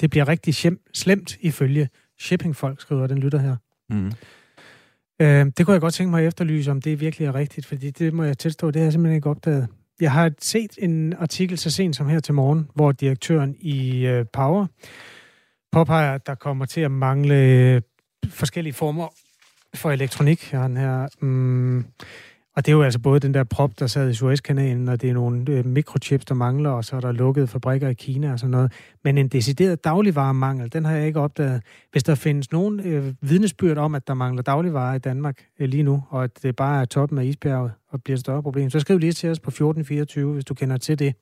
[0.00, 0.54] Det bliver rigtig
[0.94, 3.56] slemt ifølge shippingfolk, skriver den lytter her.
[3.90, 4.12] Mm.
[5.20, 7.90] Øh, det kunne jeg godt tænke mig at efterlyse, om det virkelig er rigtigt, fordi
[7.90, 9.68] det må jeg tilstå, det har jeg simpelthen ikke opdaget.
[10.00, 14.24] Jeg har set en artikel så sent som her til morgen, hvor direktøren i øh,
[14.32, 14.66] Power
[15.72, 17.82] påpeger, at der kommer til at mangle øh,
[18.28, 19.08] forskellige former
[19.74, 20.52] for elektronik.
[20.52, 21.08] Jeg har den her.
[21.20, 21.84] Mm,
[22.60, 25.10] og det er jo altså både den der prop, der sad i Suezkanalen, og det
[25.10, 28.38] er nogle øh, mikrochips, der mangler, og så er der lukkede fabrikker i Kina og
[28.38, 28.72] sådan noget.
[29.04, 31.62] Men en decideret dagligvaremangel, den har jeg ikke opdaget.
[31.92, 35.82] Hvis der findes nogen øh, vidnesbyrd om, at der mangler dagligvarer i Danmark øh, lige
[35.82, 38.80] nu, og at det bare er toppen af isbjerget og bliver et større problem, så
[38.80, 41.14] skriv lige til os på 1424, hvis du kender til det.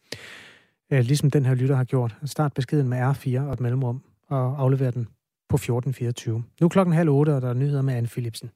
[0.92, 2.16] Øh, ligesom den her lytter har gjort.
[2.24, 5.08] Start beskeden med R4 og et mellemrum, og aflever den
[5.48, 6.42] på 1424.
[6.60, 8.50] Nu er klokken halv otte, og der er nyheder med Anne Philipsen.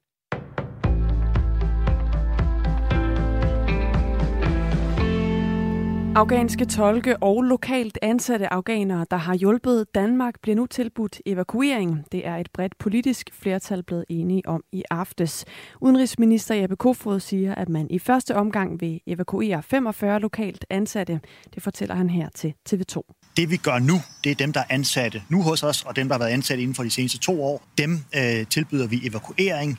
[6.15, 12.05] Afghanske tolke og lokalt ansatte afghanere, der har hjulpet Danmark, bliver nu tilbudt evakuering.
[12.13, 15.45] Det er et bredt politisk flertal blevet enige om i aftes.
[15.81, 21.21] Udenrigsminister Jeppe Kofod siger, at man i første omgang vil evakuere 45 lokalt ansatte.
[21.55, 23.01] Det fortæller han her til TV2.
[23.37, 26.09] Det vi gør nu, det er dem, der er ansatte nu hos os, og dem,
[26.09, 27.63] der har været ansat inden for de seneste to år.
[27.79, 29.79] Dem øh, tilbyder vi evakuering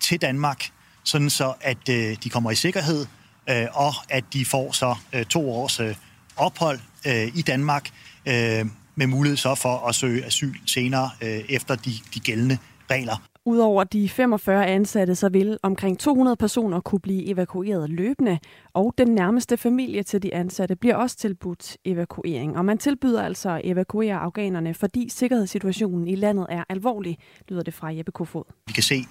[0.00, 0.70] til Danmark,
[1.04, 3.06] sådan så at øh, de kommer i sikkerhed,
[3.50, 5.94] øh, og at de får så øh, to års øh,
[6.36, 7.90] ophold øh, i Danmark
[8.26, 12.58] øh, med mulighed så for at søge asyl senere øh, efter de, de gældende
[12.90, 13.22] regler.
[13.46, 18.38] Udover de 45 ansatte, så vil omkring 200 personer kunne blive evakueret løbende,
[18.74, 22.56] og den nærmeste familie til de ansatte bliver også tilbudt evakuering.
[22.56, 27.74] Og man tilbyder altså at evakuere afghanerne, fordi sikkerhedssituationen i landet er alvorlig, lyder det
[27.74, 28.44] fra Jeppe Kofod.
[28.66, 29.04] Vi kan se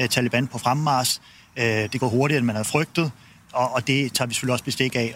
[0.00, 1.22] uh, Taliban på fremmars.
[1.56, 3.12] Uh, det går hurtigere, end man havde frygtet
[3.52, 5.14] og, og det tager vi selvfølgelig også bestik af.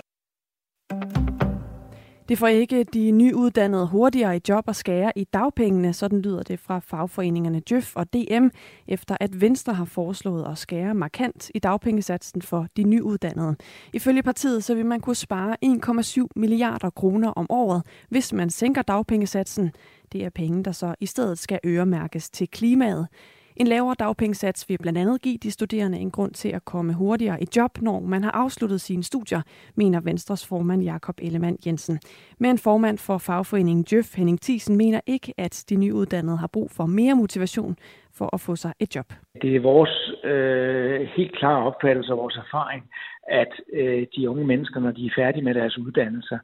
[2.29, 6.61] Det får ikke de nyuddannede hurtigere i job og skære i dagpengene, sådan lyder det
[6.61, 8.47] fra fagforeningerne Djøf og DM,
[8.89, 13.57] efter at Venstre har foreslået at skære markant i dagpengesatsen for de nyuddannede.
[13.93, 18.83] Ifølge partiet så vil man kunne spare 1,7 milliarder kroner om året, hvis man sænker
[18.83, 19.71] dagpengesatsen.
[20.13, 23.09] Det er penge, der så i stedet skal øremærkes til klimaet.
[23.57, 27.43] En lavere dagpengesats vil blandt andet give de studerende en grund til at komme hurtigere
[27.43, 29.43] i job, når man har afsluttet sine studier,
[29.75, 32.01] mener Venstres formand Jakob Ellemann Jensen.
[32.39, 36.87] Men formand for fagforeningen Jøf Henning Thiesen mener ikke, at de nyuddannede har brug for
[36.87, 37.77] mere motivation
[38.19, 39.13] for at få sig et job.
[39.43, 42.83] Det er vores øh, helt klare opfattelse og vores erfaring,
[43.29, 46.39] at øh, de unge mennesker, når de er færdige med deres uddannelser,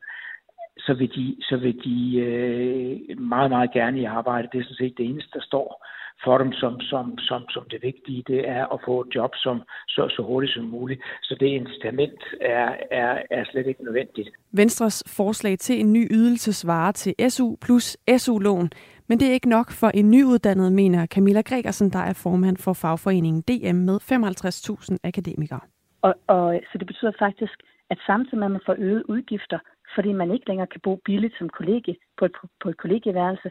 [0.78, 4.48] så vil de, så vil de øh, meget, meget gerne i arbejde.
[4.52, 5.86] Det er sådan set det eneste, der står
[6.24, 9.62] for dem som, som, som, som det vigtige, det er at få et job som,
[9.88, 11.00] så, så hurtigt som muligt.
[11.22, 14.28] Så det incitament er, er, er slet ikke nødvendigt.
[14.52, 18.70] Venstres forslag til en ny ydelse svarer til SU plus SU-lån,
[19.09, 22.72] men det er ikke nok for en nyuddannet, mener Camilla Gregersen, der er formand for
[22.72, 25.61] fagforeningen DM med 55.000 akademikere.
[26.02, 27.57] Og, og, så det betyder faktisk,
[27.90, 29.59] at samtidig med at man får øget udgifter,
[29.94, 33.50] fordi man ikke længere kan bo billigt som kollega på et, på et kollegieværelse,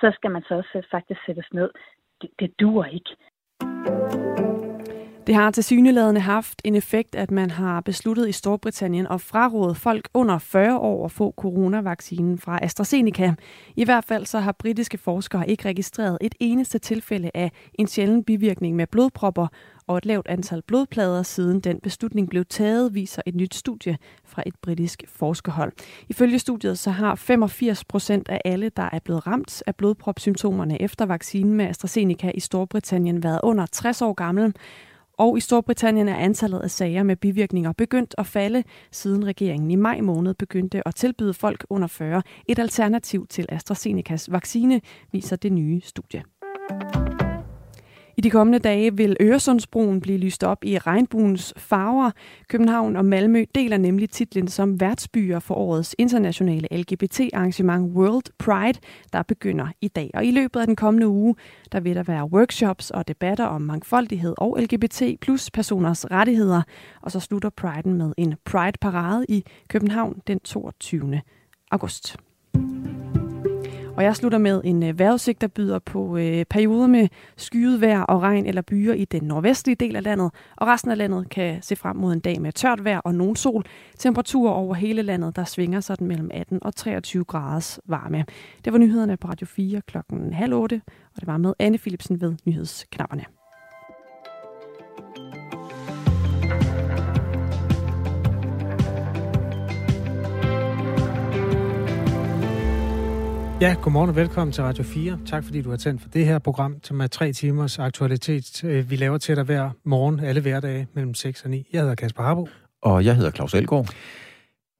[0.00, 1.70] så skal man så også faktisk sættes ned
[2.22, 3.16] det, det duer ikke.
[5.26, 9.74] Det har til syneladende haft en effekt, at man har besluttet i Storbritannien at fraråde
[9.74, 13.34] folk under 40 år at få coronavaccinen fra AstraZeneca.
[13.76, 18.24] I hvert fald så har britiske forskere ikke registreret et eneste tilfælde af en sjælden
[18.24, 19.46] bivirkning med blodpropper,
[19.86, 24.42] og et lavt antal blodplader siden den beslutning blev taget, viser et nyt studie fra
[24.46, 25.72] et britisk forskerhold.
[26.08, 31.06] Ifølge studiet så har 85 procent af alle, der er blevet ramt af blodpropsymptomerne efter
[31.06, 34.54] vaccinen med AstraZeneca i Storbritannien været under 60 år gammel,
[35.18, 39.76] og i Storbritannien er antallet af sager med bivirkninger begyndt at falde, siden regeringen i
[39.76, 44.80] maj måned begyndte at tilbyde folk under 40 et alternativ til AstraZenecas vaccine,
[45.12, 46.22] viser det nye studie.
[48.18, 52.10] I de kommende dage vil Øresundsbroen blive lyst op i regnbuens farver.
[52.48, 58.78] København og Malmø deler nemlig titlen som værtsbyer for årets internationale LGBT-arrangement World Pride,
[59.12, 60.10] der begynder i dag.
[60.14, 61.34] Og i løbet af den kommende uge,
[61.72, 66.62] der vil der være workshops og debatter om mangfoldighed og LGBT plus personers rettigheder.
[67.02, 71.20] Og så slutter Priden med en Pride-parade i København den 22.
[71.70, 72.16] august.
[73.96, 78.02] Og jeg slutter med en øh, vejrudsigt, der byder på øh, perioder med skyet vejr
[78.02, 80.30] og regn eller byer i den nordvestlige del af landet.
[80.56, 83.36] Og resten af landet kan se frem mod en dag med tørt vejr og nogen
[83.36, 83.64] sol.
[83.98, 88.24] Temperaturer over hele landet, der svinger sådan mellem 18 og 23 graders varme.
[88.64, 90.82] Det var nyhederne på Radio 4 klokken halv otte,
[91.14, 93.35] og det var med Anne Philipsen ved nyhedsknapperne.
[103.60, 105.18] Ja, godmorgen og velkommen til Radio 4.
[105.26, 108.64] Tak fordi du har tændt for det her program, som er tre timers aktualitet.
[108.64, 111.68] Øh, vi laver til dig hver morgen, alle hverdage, mellem 6 og 9.
[111.72, 112.48] Jeg hedder Kasper Harbo.
[112.82, 113.94] Og jeg hedder Claus Elgaard.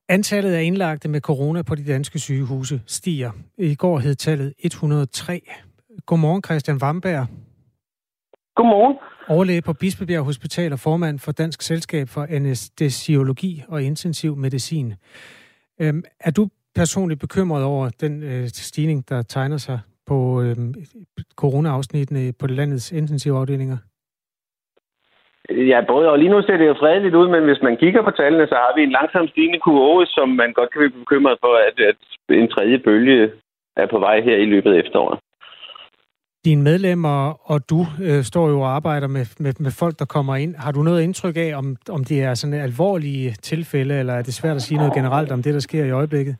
[0.08, 3.30] Antallet af indlagte med corona på de danske sygehuse stiger.
[3.58, 5.40] I går hed tallet 103.
[6.06, 7.26] Godmorgen, Christian Vamberg.
[8.54, 8.96] Godmorgen.
[9.28, 14.94] Overlæge på Bispebjerg Hospital og formand for Dansk Selskab for Anestesiologi og Intensiv Medicin.
[15.80, 20.56] Øhm, er du personligt bekymret over den øh, stigning, der tegner sig på øh,
[21.42, 23.78] corona-afsnittene på landets intensivafdelinger?
[25.50, 28.10] Ja, både og lige nu ser det jo fredeligt ud, men hvis man kigger på
[28.10, 31.54] tallene, så har vi en langsom stigende kurve, som man godt kan blive bekymret for,
[31.68, 31.98] at, at
[32.40, 33.30] en tredje bølge
[33.76, 35.18] er på vej her i løbet af efteråret.
[36.44, 40.36] Dine medlemmer og du øh, står jo og arbejder med, med, med folk, der kommer
[40.36, 40.54] ind.
[40.56, 44.34] Har du noget indtryk af, om, om det er sådan alvorlige tilfælde, eller er det
[44.34, 46.36] svært at sige noget generelt om det, der sker i øjeblikket?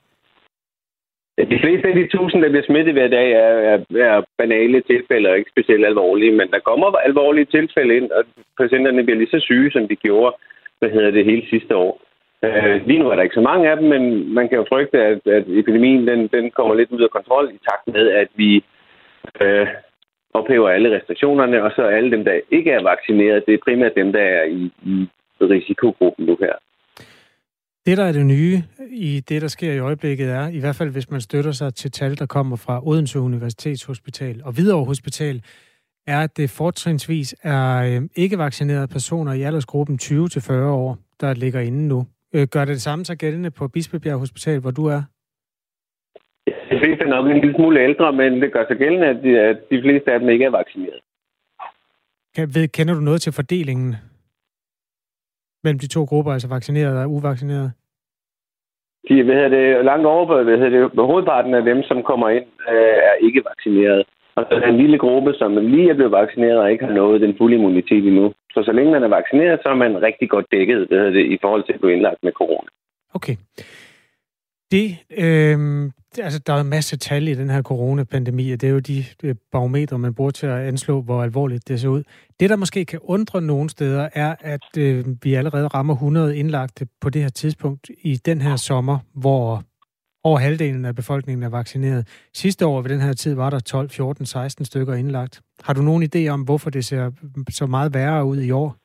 [1.39, 5.29] De fleste af de tusind, der bliver smittet hver dag, er, er, er banale tilfælde
[5.31, 6.33] og ikke specielt alvorlige.
[6.33, 8.25] Men der kommer alvorlige tilfælde ind, og
[8.61, 10.37] patienterne bliver lige så syge, som de gjorde
[10.79, 12.01] hvad hedder det, hele sidste år.
[12.45, 14.99] Øh, lige nu er der ikke så mange af dem, men man kan jo frygte,
[14.99, 18.65] at, at epidemien den, den kommer lidt ud af kontrol i takt med, at vi
[19.41, 19.67] øh,
[20.35, 24.13] ophæver alle restriktionerne, og så alle dem, der ikke er vaccineret, det er primært dem,
[24.13, 25.09] der er i, i
[25.41, 26.55] risikogruppen nu her.
[27.87, 30.91] Det, der er det nye i det, der sker i øjeblikket, er, i hvert fald
[30.91, 35.43] hvis man støtter sig til tal, der kommer fra Odense Universitetshospital og Hvidovre Hospital,
[36.07, 41.61] er, at det fortrinsvis er øh, ikke vaccinerede personer i aldersgruppen 20-40 år, der ligger
[41.61, 42.07] inde nu.
[42.35, 45.03] Øh, gør det det samme så gældende på Bispebjerg Hospital, hvor du er?
[46.47, 49.41] De fleste er nok en lille smule ældre, men det gør sig gældende, at de,
[49.41, 51.01] at de fleste af dem ikke er vaccineret.
[52.73, 53.95] Kender du noget til fordelingen
[55.65, 57.71] mellem de to grupper, altså vaccinerede og uvaccinerede?
[59.09, 62.47] De, hvad hedder det, langt over, hvad hedder det, hovedparten af dem, som kommer ind,
[62.73, 64.05] øh, er ikke vaccineret.
[64.37, 66.93] Og så er der en lille gruppe, som lige er blevet vaccineret og ikke har
[66.93, 68.33] nået den fulde immunitet endnu.
[68.55, 71.27] Så så længe man er vaccineret, så er man rigtig godt dækket hvad hedder det,
[71.35, 72.69] i forhold til at blive indlagt med corona.
[73.15, 73.37] Okay.
[74.77, 78.71] Det, øh, altså, der er en masse tal i den her coronapandemi, og det er
[78.71, 82.03] jo de øh, barometre, man bruger til at anslå, hvor alvorligt det ser ud.
[82.41, 86.87] Det, der måske kan undre nogle steder, er, at øh, vi allerede rammer 100 indlagte
[87.01, 89.63] på det her tidspunkt i den her sommer, hvor
[90.25, 92.09] over halvdelen af befolkningen er vaccineret.
[92.35, 95.41] Sidste år ved den her tid var der 12, 14, 16 stykker indlagt.
[95.63, 97.11] Har du nogen idé om, hvorfor det ser
[97.51, 98.77] så meget værre ud i år?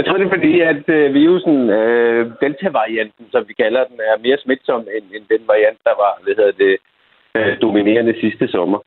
[0.00, 4.22] Jeg tror, det er fordi, at øh, virusen, øh, delta-varianten, som vi kalder den, er
[4.26, 6.74] mere smitsom end, end den variant, der var hvad hedder det,
[7.36, 8.80] øh, dominerende sidste sommer.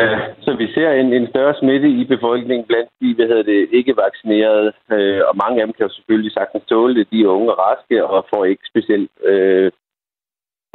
[0.00, 3.68] Øh, så vi ser en, en større smitte i befolkningen blandt de hvad hedder det,
[3.78, 7.10] ikke vaccinerede, øh, og mange af dem kan jo selvfølgelig sagtens tåle det.
[7.12, 9.70] De er unge og raske og får ikke specielt øh,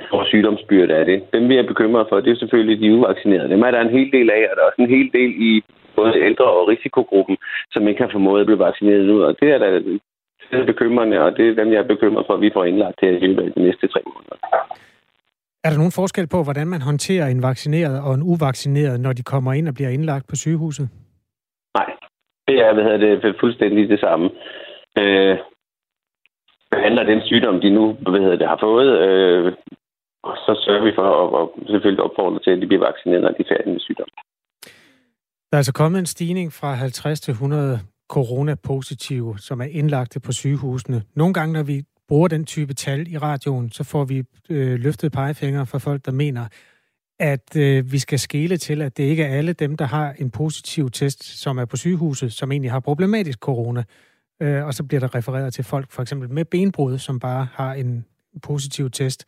[0.09, 1.17] får sygdomsbyrde af det.
[1.33, 3.49] Dem vi er bekymret for, det er selvfølgelig de uvaccinerede.
[3.49, 5.63] Dem er der en hel del af, og der er også en hel del i
[5.99, 7.37] både ældre og risikogruppen,
[7.73, 9.15] som ikke har formået at blive vaccineret nu.
[9.27, 9.67] Og det er da
[10.51, 12.99] det er bekymrende, og det er dem, jeg er bekymret for, at vi får indlagt
[12.99, 14.37] til at løbet de næste tre måneder.
[15.63, 19.23] Er der nogen forskel på, hvordan man håndterer en vaccineret og en uvaccineret, når de
[19.23, 20.89] kommer ind og bliver indlagt på sygehuset?
[21.77, 21.89] Nej,
[22.47, 24.29] det er hvad hedder det, fuldstændig det samme.
[24.99, 25.37] Øh,
[26.71, 29.53] behandler den sygdom, de nu hvad hedder det, har fået, øh,
[30.23, 33.29] og så sørger vi for at, at selvfølgelig opfordre til, at de bliver vaccineret, når
[33.29, 34.17] de er færdige med sygdommen.
[35.51, 40.31] Der er altså kommet en stigning fra 50 til 100 coronapositive, som er indlagte på
[40.31, 41.03] sygehusene.
[41.15, 45.11] Nogle gange, når vi bruger den type tal i radioen, så får vi øh, løftet
[45.11, 46.47] pegefingre fra folk, der mener,
[47.19, 50.29] at øh, vi skal skele til, at det ikke er alle dem, der har en
[50.29, 53.83] positiv test, som er på sygehuset, som egentlig har problematisk corona.
[54.41, 57.73] Øh, og så bliver der refereret til folk, for eksempel med benbrud, som bare har
[57.73, 58.05] en
[58.43, 59.25] positiv test.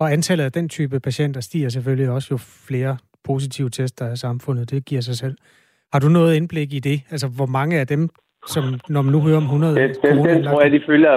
[0.00, 4.70] Og antallet af den type patienter stiger selvfølgelig også, jo flere positive tester af samfundet.
[4.70, 5.36] Det giver sig selv.
[5.92, 6.98] Har du noget indblik i det?
[7.10, 8.08] Altså, hvor mange af dem,
[8.46, 11.14] som når man nu hører om 100 det, det, det tror jeg, de følger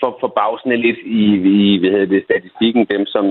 [0.00, 1.22] for, for bagsende lidt i,
[1.56, 3.24] i hvad hedder det, statistikken, dem som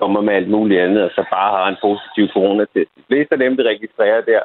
[0.00, 2.90] kommer med alt muligt andet, og så bare har en positiv coronatest.
[2.98, 4.42] De fleste af dem, der registrerer der,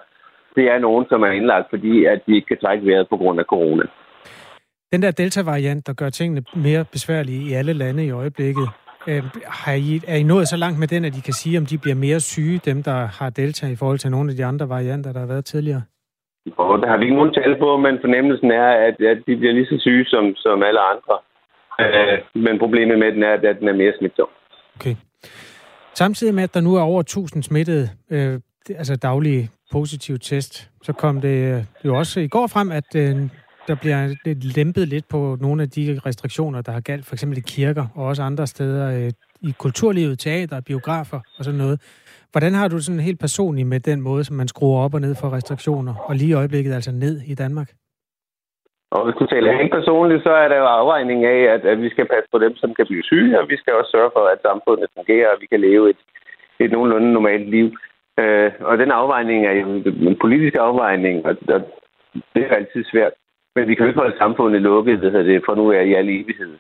[0.56, 3.39] det er nogen, som er indlagt, fordi at de ikke kan trække vejret på grund
[3.39, 3.84] af corona.
[4.93, 8.67] Den der delta-variant, der gør tingene mere besværlige i alle lande i øjeblikket,
[9.08, 9.24] Øh,
[9.63, 11.78] har I, er I nået så langt med den, at I kan sige, om de
[11.78, 15.13] bliver mere syge, dem der har delta, i forhold til nogle af de andre varianter,
[15.13, 15.82] der har været tidligere?
[16.58, 19.54] Og der har vi ikke nogen tal på, men fornemmelsen er, at, at de bliver
[19.54, 21.16] lige så syge som, som alle andre.
[21.82, 24.28] Øh, men problemet med den er, at den er mere smitsom.
[24.76, 24.96] Okay.
[25.94, 28.39] Samtidig med, at der nu er over 1000 smittede, øh,
[28.70, 33.16] altså daglige positive test, så kom det jo også i går frem, at øh,
[33.67, 37.38] der bliver lidt lempet lidt på nogle af de restriktioner, der har galt, for eksempel
[37.38, 39.11] i kirker og også andre steder øh,
[39.49, 41.78] i kulturlivet, teater, biografer og sådan noget.
[42.32, 45.16] Hvordan har du sådan helt personligt med den måde, som man skruer op og ned
[45.22, 47.70] for restriktioner, og lige i øjeblikket altså ned i Danmark?
[48.95, 51.89] Og hvis du taler helt personligt, så er der jo afvejning af, at, at vi
[51.89, 54.39] skal passe på dem, som kan blive syge, og vi skal også sørge for, at
[54.41, 56.01] samfundet fungerer, og vi kan leve et,
[56.59, 57.68] et nogenlunde normalt liv.
[58.20, 59.66] Øh, og den afvejning er jo
[60.09, 61.61] en politisk afvejning, og, og
[62.34, 63.14] det er altid svært.
[63.56, 66.10] Men vi kan jo ikke holde samfundet lukket, det, det for nu er i al
[66.10, 66.54] evighed.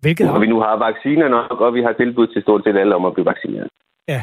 [0.00, 2.94] Hvilket Og vi nu har vacciner nok, og vi har tilbud til stort set alle
[2.94, 3.68] om at blive vaccineret.
[4.08, 4.22] Ja.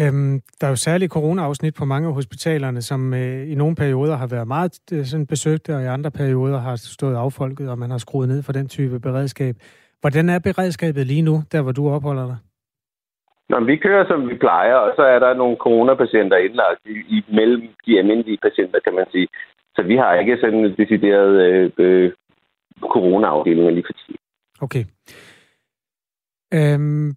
[0.00, 4.16] Øhm, der er jo særligt corona-afsnit på mange af hospitalerne, som øh, i nogle perioder
[4.16, 7.90] har været meget øh, sådan besøgte, og i andre perioder har stået affolket, og man
[7.90, 9.54] har skruet ned for den type beredskab.
[10.00, 12.36] Hvordan er beredskabet lige nu, der hvor du opholder dig?
[13.48, 17.24] Nå, vi kører, som vi plejer, og så er der nogle coronapatienter indlagt i, i
[17.28, 19.28] mellem de almindelige patienter, kan man sige.
[19.76, 22.12] Så vi har ikke sådan en decideret øh, øh,
[22.80, 24.16] corona-afdelinger lige for tiden.
[24.60, 24.84] Okay.
[26.54, 27.14] Øhm,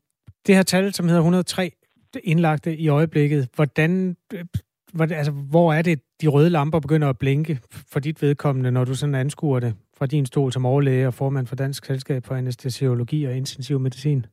[0.47, 1.71] det her tal, som hedder 103
[2.23, 4.45] indlagte i øjeblikket, hvordan, øh,
[4.93, 7.59] hvordan, altså, hvor er det, de røde lamper begynder at blinke
[7.91, 11.47] for dit vedkommende, når du sådan anskuer det fra din stol som overlæge og formand
[11.47, 14.25] for Dansk Selskab for Anestesiologi og Intensiv Medicin?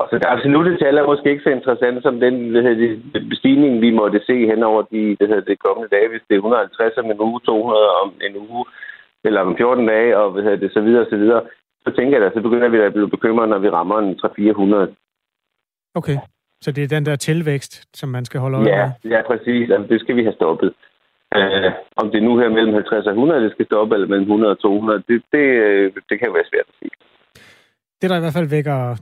[0.00, 3.28] Og så det absolutte tal er måske ikke så interessant som den hvad hedder det,
[3.32, 6.38] bestigning, vi måtte se hen over de hvad hedder det, kommende dage, hvis det er
[6.38, 8.64] 150 om en uge, 200 om en uge,
[9.24, 11.42] eller om 14 dage, og hvad hedder det, så videre, så videre.
[11.84, 14.18] Så tænker jeg da, så begynder vi da at blive bekymret, når vi rammer en
[14.90, 14.94] 300-400.
[15.94, 16.18] Okay,
[16.64, 19.10] så det er den der tilvækst, som man skal holde øje Ja, med?
[19.12, 19.70] ja, præcis.
[19.70, 20.72] Altså, det skal vi have stoppet.
[21.36, 24.22] Uh, om det er nu her mellem 50 og 100, det skal stoppe, eller mellem
[24.22, 26.90] 100 og 200, det, det, øh, det kan være svært at sige.
[28.02, 28.96] Det, der i hvert fald vækker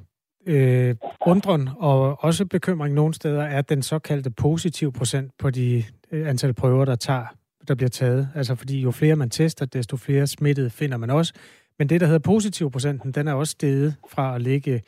[0.46, 6.28] øh, undren og også bekymring nogle steder, er den såkaldte positiv procent på de øh,
[6.28, 7.24] antal prøver, der, tager,
[7.68, 8.28] der bliver taget.
[8.34, 11.32] Altså fordi jo flere man tester, desto flere smittede finder man også.
[11.78, 14.82] Men det, der hedder positiv procenten, den er også steget fra at ligge,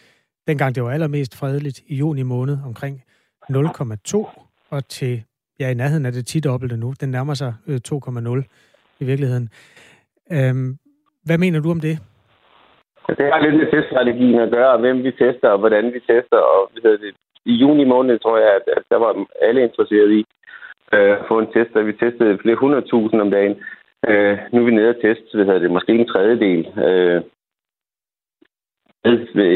[0.47, 3.03] dengang det var allermest fredeligt, i juni måned omkring
[3.51, 4.27] 0,2
[4.71, 5.23] og til,
[5.61, 6.95] ja, i nærheden af det tit dobbelte nu.
[7.01, 8.43] Den nærmer sig øh, 2,0
[9.01, 9.49] i virkeligheden.
[10.31, 10.79] Øhm,
[11.25, 11.99] hvad mener du om det?
[13.09, 16.37] Det har lidt med teststrategien at gøre, hvem vi tester, og hvordan vi tester.
[16.37, 20.25] Og det, I juni måned tror jeg, at, der var alle interesseret i
[20.93, 23.57] øh, at få en test, og vi testede flere hundredtusind om dagen.
[24.09, 27.23] Øh, nu er vi nede og teste, hvad hedder det, måske en tredjedel øh,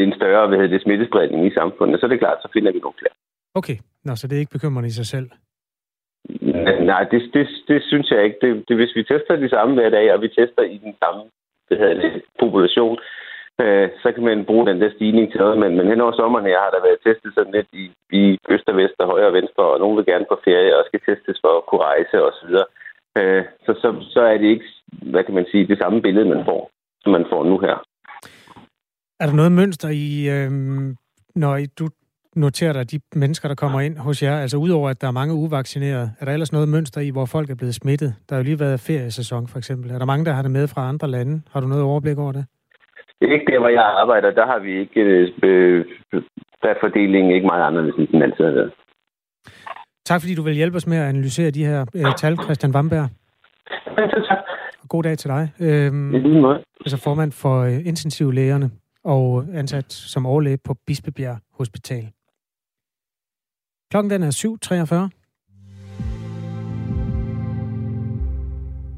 [0.05, 1.99] en større hvad hedder det, smittespredning i samfundet.
[1.99, 3.15] Så er det klart, så finder vi nogle flere.
[3.55, 5.29] Okay, Nå, så det er ikke bekymrende i sig selv.
[6.91, 8.37] Nej, det, det, det synes jeg ikke.
[8.41, 11.21] Det, det, hvis vi tester de samme hver dag, og vi tester i den samme
[11.67, 12.97] hvad hedder det, population,
[13.65, 15.57] øh, så kan man bruge den der stigning til noget.
[15.63, 17.85] Men, men hen over sommeren her har der været testet sådan lidt i,
[18.21, 20.83] i øst og vest og højre og venstre, og nogen vil gerne på ferie og
[20.87, 22.53] skal testes for at kunne rejse osv.
[23.19, 24.67] Øh, så, så, så er det ikke,
[25.11, 26.61] hvad kan man sige, det samme billede, man får,
[27.01, 27.75] som man får nu her.
[29.21, 30.51] Er der noget mønster i, øh,
[31.35, 31.87] når I, du
[32.35, 34.39] noterer dig de mennesker, der kommer ind hos jer?
[34.39, 37.49] Altså udover, at der er mange uvaccinerede, er der ellers noget mønster i, hvor folk
[37.49, 38.15] er blevet smittet?
[38.29, 39.91] Der har jo lige været feriesæson, for eksempel.
[39.91, 41.41] Er der mange, der har det med fra andre lande?
[41.51, 42.45] Har du noget overblik over det?
[43.23, 44.31] Det er ikke der, hvor jeg arbejder.
[44.31, 45.01] Der har vi ikke...
[45.01, 45.85] Øh,
[46.61, 48.71] der er fordelingen ikke meget anderledes, end den altid har været.
[50.05, 53.09] Tak fordi du vil hjælpe os med at analysere de her øh, tal, Christian Vamberg.
[54.81, 55.51] Og god dag til dig.
[55.61, 56.63] Øhm, I lige måde.
[56.79, 58.71] altså formand for øh, intensivlægerne
[59.03, 62.05] og ansat som overlæge på Bispebjerg Hospital.
[63.91, 65.23] Klokken den er 7.43.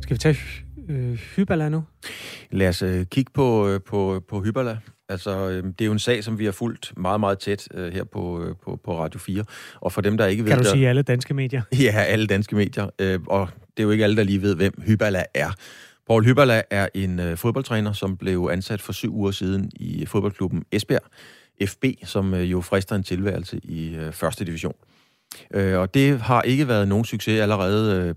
[0.01, 0.37] Skal vi tage
[0.89, 1.83] øh, Hybala nu?
[2.51, 4.77] Lad os øh, kigge på, øh, på, på Hybala.
[5.09, 7.93] Altså, øh, det er jo en sag, som vi har fulgt meget, meget tæt øh,
[7.93, 9.43] her på, øh, på, på Radio 4.
[9.81, 10.51] Og for dem, der ikke ved...
[10.51, 11.61] Kan du der, sige alle danske medier?
[11.79, 12.89] Ja, alle danske medier.
[12.99, 15.51] Øh, og det er jo ikke alle, der lige ved, hvem Hybala er.
[16.07, 20.63] Paul Hybala er en øh, fodboldtræner, som blev ansat for syv uger siden i fodboldklubben
[20.71, 21.03] Esbjerg,
[21.65, 24.75] FB, som øh, jo frister en tilværelse i øh, første division.
[25.53, 28.15] Øh, og det har ikke været nogen succes allerede øh,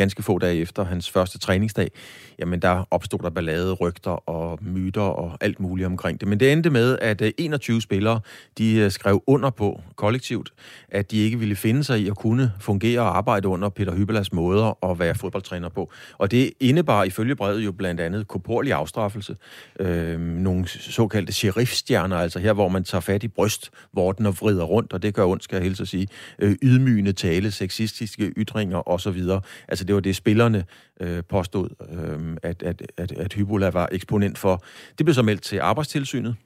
[0.00, 1.90] ganske få dage efter hans første træningsdag.
[2.38, 6.28] Jamen, der opstod der ballade, rygter og myter og alt muligt omkring det.
[6.28, 8.20] Men det endte med, at øh, 21 spillere,
[8.58, 10.52] de øh, skrev under på kollektivt,
[10.88, 14.32] at de ikke ville finde sig i at kunne fungere og arbejde under Peter Hybelas
[14.32, 15.92] måder at være fodboldtræner på.
[16.18, 19.36] Og det indebar ifølge brevet jo blandt andet korporlig afstraffelse,
[19.80, 24.92] øh, nogle såkaldte sheriffstjerner, altså her, hvor man tager fat i brystvorten og vrider rundt,
[24.92, 29.22] og det gør ondt, skal jeg helst at sige, øh, ydmygende tale, sexistiske ytringer osv.
[29.68, 30.64] Altså det var det, spillerne
[31.00, 34.64] øh, påstod, øh, at, at, at, at Hybola var eksponent for.
[34.98, 36.36] Det blev så meldt til arbejdstilsynet,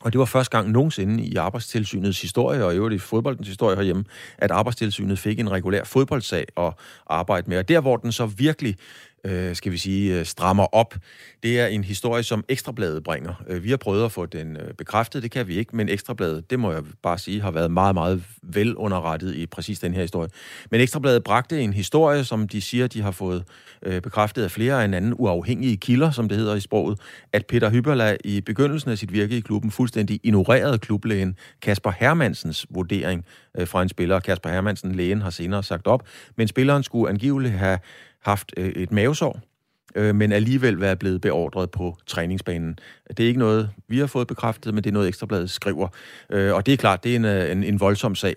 [0.00, 3.76] og det var første gang nogensinde i arbejdstilsynets historie, og i øvrigt i fodboldens historie
[3.76, 4.04] herhjemme,
[4.38, 6.72] at arbejdstilsynet fik en regulær fodboldsag at
[7.06, 7.58] arbejde med.
[7.58, 8.76] Og der, hvor den så virkelig
[9.24, 10.94] øh, skal vi sige, øh, strammer op.
[11.42, 13.42] Det er en historie, som Ekstrabladet bringer.
[13.48, 16.50] Øh, vi har prøvet at få den øh, bekræftet, det kan vi ikke, men Ekstrabladet,
[16.50, 20.28] det må jeg bare sige, har været meget, meget velunderrettet i præcis den her historie.
[20.70, 23.44] Men Ekstrabladet bragte en historie, som de siger, de har fået
[24.02, 26.98] bekræftet af flere end anden uafhængige kilder, som det hedder i sproget,
[27.32, 32.66] at Peter Hyberla i begyndelsen af sit virke i klubben fuldstændig ignorerede klublægen Kasper Hermansens
[32.70, 33.24] vurdering
[33.64, 34.20] fra en spiller.
[34.20, 36.06] Kasper Hermansen, lægen, har senere sagt op,
[36.36, 37.78] men spilleren skulle angiveligt have
[38.22, 39.40] haft øh, et mavesår,
[39.94, 42.78] øh, men alligevel være blevet beordret på træningsbanen.
[43.08, 45.88] Det er ikke noget, vi har fået bekræftet, men det er noget Ekstrabladet skriver.
[46.30, 48.34] Øh, og det er klart, det er en, øh, en, en voldsom sag.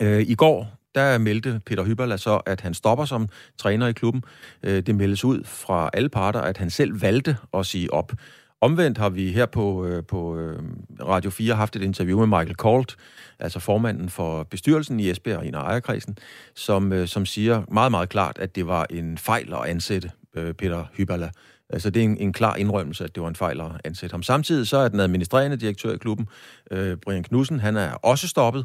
[0.00, 3.28] Øh, I går, der meldte Peter Hyberla så, at han stopper som
[3.58, 4.24] træner i klubben.
[4.62, 8.12] Øh, det meldes ud fra alle parter, at han selv valgte at sige op.
[8.60, 10.62] Omvendt har vi her på, øh, på øh,
[11.00, 12.96] Radio 4 haft et interview med Michael Colt,
[13.38, 16.18] altså formanden for bestyrelsen i Esbjerg og ejerkredsen,
[16.54, 20.54] som, øh, som siger meget, meget klart, at det var en fejl at ansætte øh,
[20.54, 21.30] Peter Hybala.
[21.70, 24.22] Altså det er en, en klar indrømmelse, at det var en fejl at ansætte ham.
[24.22, 26.28] Samtidig så er den administrerende direktør i klubben,
[26.70, 28.64] øh, Brian Knudsen, han er også stoppet.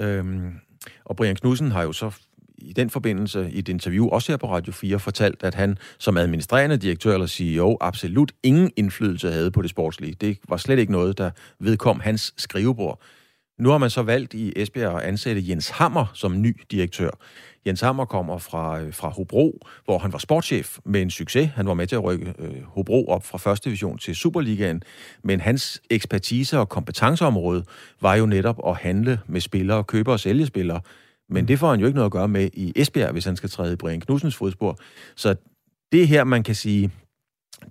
[0.00, 0.52] Øhm,
[1.04, 2.10] og Brian Knudsen har jo så
[2.60, 6.16] i den forbindelse i et interview, også her på Radio 4, fortalt, at han som
[6.16, 10.16] administrerende direktør eller CEO absolut ingen indflydelse havde på det sportslige.
[10.20, 11.30] Det var slet ikke noget, der
[11.60, 13.00] vedkom hans skrivebord.
[13.58, 17.10] Nu har man så valgt i Esbjerg at ansætte Jens Hammer som ny direktør.
[17.66, 21.50] Jens Hammer kommer fra, øh, fra Hobro, hvor han var sportschef med en succes.
[21.54, 24.82] Han var med til at rykke øh, Hobro op fra første division til Superligaen.
[25.24, 27.64] Men hans ekspertise og kompetenceområde
[28.00, 30.80] var jo netop at handle med spillere, købe og sælge spillere.
[31.30, 33.50] Men det får han jo ikke noget at gøre med i Esbjerg, hvis han skal
[33.50, 34.78] træde i Brian Knudsens fodspor.
[35.16, 35.34] Så
[35.92, 36.90] det her, man kan sige,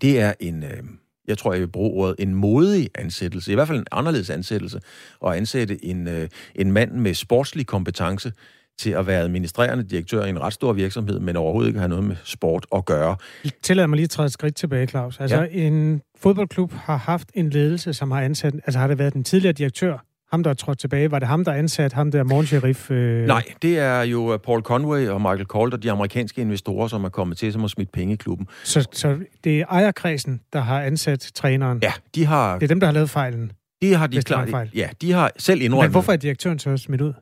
[0.01, 0.84] det er en, øh,
[1.28, 4.80] jeg tror, jeg vil bruge ordet, en modig ansættelse, i hvert fald en anderledes ansættelse,
[5.26, 8.32] at ansætte en, øh, en mand med sportslig kompetence
[8.80, 12.03] til at være administrerende direktør i en ret stor virksomhed, men overhovedet ikke have noget
[12.03, 13.16] med sport at gøre.
[13.62, 15.20] Tillad mig lige at træde et skridt tilbage, Claus.
[15.20, 15.68] Altså, ja.
[15.68, 19.53] en fodboldklub har haft en ledelse, som har ansat, altså har det været den tidligere
[19.53, 22.91] direktør, ham, der er trådt tilbage, var det ham, der ansat ham der morgensheriff?
[22.91, 23.25] Øh...
[23.27, 27.09] Nej, det er jo øh, Paul Conway og Michael og de amerikanske investorer, som er
[27.09, 28.47] kommet til, som har smidt penge i klubben.
[28.63, 31.80] Så, så det er ejerkredsen, der har ansat træneren?
[31.82, 32.53] Ja, de har...
[32.53, 33.51] Det er dem, der har lavet fejlen?
[33.82, 34.49] De har de klart...
[34.75, 35.86] Ja, de har selv indrømmet...
[35.88, 37.13] Men hvorfor er direktøren så smidt ud?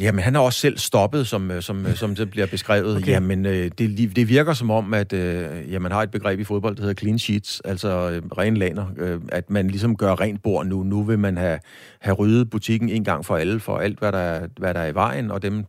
[0.00, 2.96] Jamen, han er også selv stoppet, som, øh, som, øh, som det bliver beskrevet.
[2.96, 3.06] Okay.
[3.06, 6.44] Jamen, øh, det, det virker som om, at øh, ja, man har et begreb i
[6.44, 8.86] fodbold, der hedder clean sheets, altså øh, ren laner.
[8.96, 10.82] Øh, at man ligesom gør rent bord nu.
[10.82, 11.58] Nu vil man have,
[12.00, 14.94] have ryddet butikken en gang for alle, for alt, hvad der, hvad der er i
[14.94, 15.64] vejen, og dem,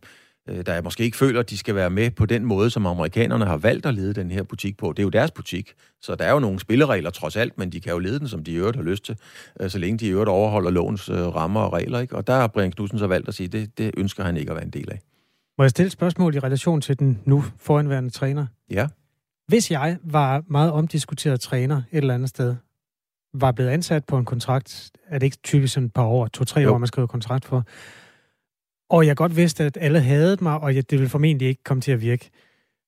[0.66, 3.56] der måske ikke føler, at de skal være med på den måde, som amerikanerne har
[3.56, 4.92] valgt at lede den her butik på.
[4.92, 7.80] Det er jo deres butik, så der er jo nogle spilleregler trods alt, men de
[7.80, 9.16] kan jo lede den, som de i øvrigt har lyst til,
[9.60, 12.00] øh, så længe de i øvrigt overholder lovens øh, rammer og regler.
[12.00, 12.16] Ikke?
[12.16, 14.50] Og der har Brian Knudsen så valgt at sige, at det, det ønsker han ikke
[14.50, 15.00] at være en del af.
[15.58, 18.46] Må jeg stille et spørgsmål i relation til den nu foranværende træner?
[18.70, 18.88] Ja.
[19.48, 22.56] Hvis jeg var meget omdiskuteret træner et eller andet sted,
[23.34, 26.70] var blevet ansat på en kontrakt, er det ikke typisk sådan et par år, to-tre
[26.70, 27.64] år, man skriver kontrakt for,
[28.90, 31.92] og jeg godt vidste, at alle havde mig, og det ville formentlig ikke komme til
[31.92, 32.30] at virke.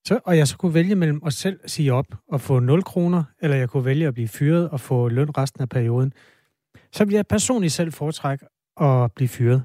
[0.06, 3.24] Så, og jeg så kunne vælge mellem at selv sige op og få 0 kroner,
[3.40, 6.12] eller jeg kunne vælge at blive fyret og få løn resten af perioden.
[6.92, 8.46] Så ville jeg personligt selv foretrække
[8.80, 9.62] at blive fyret.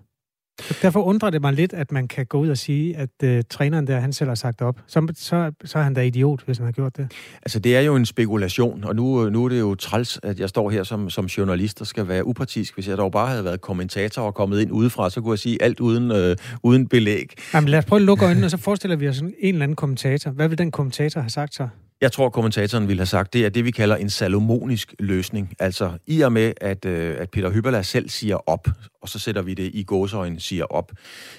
[0.81, 3.87] Derfor undrer det mig lidt, at man kan gå ud og sige, at uh, træneren
[3.87, 4.79] der, han selv har sagt op.
[4.87, 7.11] Så, så, så er han da idiot, hvis han har gjort det.
[7.41, 10.49] Altså, det er jo en spekulation, og nu, nu er det jo træls, at jeg
[10.49, 12.73] står her som, som journalist og skal være upartisk.
[12.73, 15.61] Hvis jeg dog bare havde været kommentator og kommet ind udefra, så kunne jeg sige
[15.61, 17.33] alt uden, øh, uden belæg.
[17.53, 19.75] Jamen, lad os prøve at lukke øjnene, og så forestiller vi os en eller anden
[19.75, 20.31] kommentator.
[20.31, 21.67] Hvad vil den kommentator have sagt så?
[22.05, 25.53] Jeg tror, kommentatoren ville have sagt, det er det, vi kalder en salomonisk løsning.
[25.59, 28.67] Altså, i og med, at, øh, at Peter Hyberla selv siger op,
[29.01, 30.91] og så sætter vi det i gåsøjne, siger op,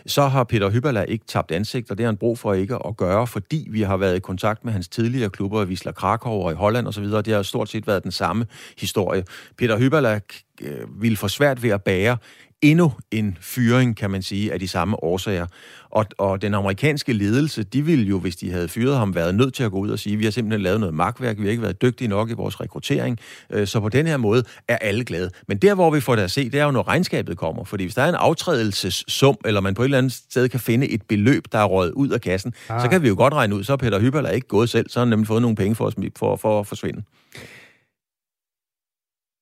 [0.07, 2.97] så har Peter Hyberla ikke tabt ansigt, og det har han brug for ikke at
[2.97, 6.53] gøre, fordi vi har været i kontakt med hans tidligere klubber i Wisla Krakow og
[6.53, 8.47] i Holland osv., det har stort set været den samme
[8.79, 9.25] historie.
[9.59, 10.21] Peter Hyberla
[10.61, 12.17] øh, ville få svært ved at bære
[12.63, 15.47] endnu en fyring, kan man sige, af de samme årsager.
[15.91, 19.55] Og, og den amerikanske ledelse, de ville jo, hvis de havde fyret ham, været nødt
[19.55, 21.63] til at gå ud og sige, vi har simpelthen lavet noget magtværk, vi har ikke
[21.63, 23.19] været dygtige nok i vores rekruttering,
[23.51, 25.31] øh, så på den her måde er alle glade.
[25.49, 27.65] Men der, hvor vi får det at se, det er jo, når regnskabet kommer.
[27.65, 30.89] Fordi hvis der er en aftrædelsessum, eller man på et eller andet sted kan finde
[30.89, 32.81] et beløb, der er røget ud af kassen, ah.
[32.81, 34.99] så kan vi jo godt regne ud, så er Peter Hyberler ikke gået selv, så
[34.99, 37.03] har han nemlig fået nogle penge for, for, for at forsvinde.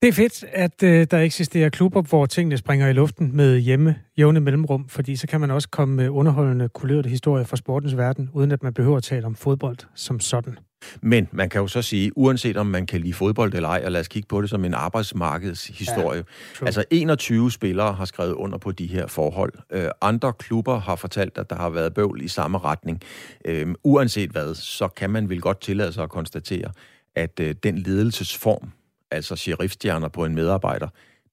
[0.02, 3.96] Det er fedt, at øh, der eksisterer klubber, hvor tingene springer i luften med hjemme,
[4.18, 8.30] jævne mellemrum, fordi så kan man også komme med underholdende kulørte historier fra sportens verden,
[8.32, 10.58] uden at man behøver at tale om fodbold som sådan.
[11.00, 13.92] Men man kan jo så sige, uanset om man kan lide fodbold eller ej, og
[13.92, 16.24] lad os kigge på det som en arbejdsmarkedshistorie.
[16.60, 19.52] Ja, altså 21 spillere har skrevet under på de her forhold.
[19.72, 23.00] Øh, andre klubber har fortalt, at der har været bøvl i samme retning.
[23.44, 26.70] Øh, uanset hvad, så kan man vel godt tillade sig at konstatere,
[27.16, 28.70] at øh, den ledelsesform,
[29.14, 30.88] altså sheriffstjerner på en medarbejder,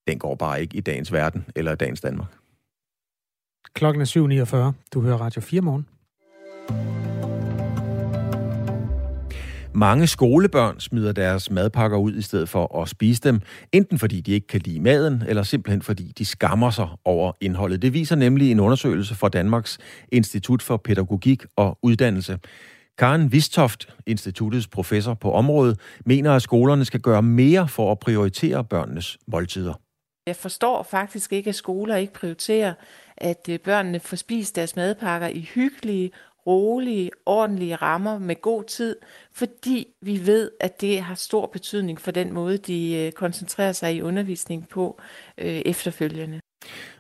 [0.08, 2.38] den går bare ikke i dagens verden eller dagens Danmark.
[3.74, 4.06] Klokken er
[4.76, 4.90] 7.49.
[4.94, 5.86] Du hører Radio 4 morgen.
[9.74, 14.32] Mange skolebørn smider deres madpakker ud i stedet for at spise dem, enten fordi de
[14.32, 17.82] ikke kan lide maden, eller simpelthen fordi de skammer sig over indholdet.
[17.82, 19.78] Det viser nemlig en undersøgelse fra Danmarks
[20.12, 22.40] Institut for Pædagogik og Uddannelse.
[23.02, 28.64] Karen Vistoft, instituttets professor på området, mener, at skolerne skal gøre mere for at prioritere
[28.64, 29.74] børnenes måltider.
[30.28, 32.74] Jeg forstår faktisk ikke, at skoler ikke prioriterer,
[33.18, 36.12] at øh, børnene får spist deres madpakker i hyggelige
[36.48, 38.96] rolige, ordentlige rammer med god tid,
[39.34, 43.96] fordi vi ved, at det har stor betydning for den måde, de øh, koncentrerer sig
[43.96, 45.00] i undervisning på
[45.38, 46.40] øh, efterfølgende.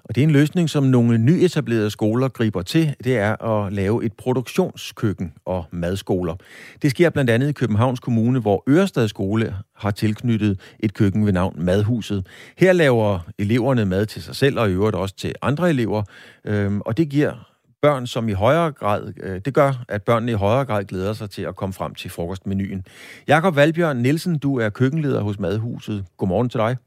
[0.03, 2.95] Og det er en løsning, som nogle nyetablerede skoler griber til.
[3.03, 6.35] Det er at lave et produktionskøkken og madskoler.
[6.81, 11.33] Det sker blandt andet i Københavns Kommune, hvor Ørestad Skole har tilknyttet et køkken ved
[11.33, 12.27] navn Madhuset.
[12.57, 16.03] Her laver eleverne mad til sig selv og i øvrigt også til andre elever.
[16.45, 17.51] Øhm, og det giver
[17.81, 21.29] børn, som i højere grad, øh, det gør, at børnene i højere grad glæder sig
[21.29, 22.85] til at komme frem til frokostmenuen.
[23.27, 26.05] Jakob Valbjørn Nielsen, du er køkkenleder hos Madhuset.
[26.17, 26.77] Godmorgen til dig.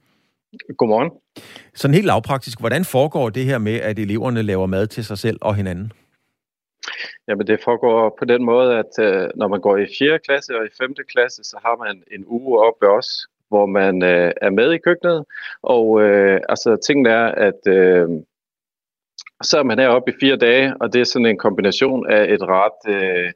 [0.79, 1.11] Godmorgen.
[1.75, 5.39] Sådan helt lavpraktisk, hvordan foregår det her med, at eleverne laver mad til sig selv
[5.41, 5.93] og hinanden?
[7.29, 10.19] Jamen det foregår på den måde, at øh, når man går i 4.
[10.19, 10.95] klasse og i 5.
[11.13, 14.79] klasse, så har man en uge op ved os, hvor man øh, er med i
[14.79, 15.25] køkkenet.
[15.63, 18.09] Og øh, altså tingene er, at øh,
[19.43, 22.43] så er man heroppe i fire dage, og det er sådan en kombination af et
[22.43, 23.33] ret, øh,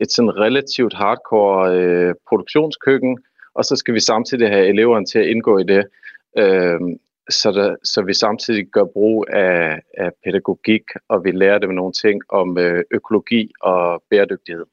[0.00, 3.18] et sådan relativt hardcore øh, produktionskøkken,
[3.54, 5.86] og så skal vi samtidig have eleverne til at indgå i det,
[6.38, 6.80] øh,
[7.30, 11.92] så, der, så vi samtidig gør brug af, af pædagogik, og vi lærer dem nogle
[11.92, 14.64] ting om øh, økologi og bæredygtighed.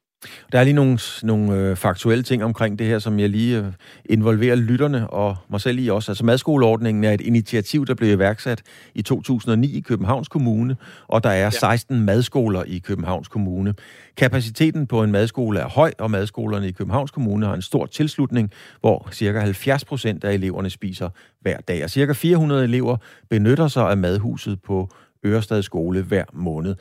[0.51, 3.65] Der er lige nogle, nogle øh, faktuelle ting omkring det her, som jeg lige øh,
[4.05, 6.11] involverer lytterne og mig selv i også.
[6.11, 8.61] Altså madskoleordningen er et initiativ, der blev iværksat
[8.95, 10.75] i 2009 i Københavns Kommune,
[11.07, 13.73] og der er 16 madskoler i Københavns Kommune.
[14.17, 18.51] Kapaciteten på en madskole er høj, og madskolerne i Københavns Kommune har en stor tilslutning,
[18.79, 19.39] hvor ca.
[19.39, 21.09] 70 procent af eleverne spiser
[21.41, 21.83] hver dag.
[21.83, 22.11] Og ca.
[22.13, 22.97] 400 elever
[23.29, 24.89] benytter sig af madhuset på
[25.25, 26.75] Ørestad Skole hver måned.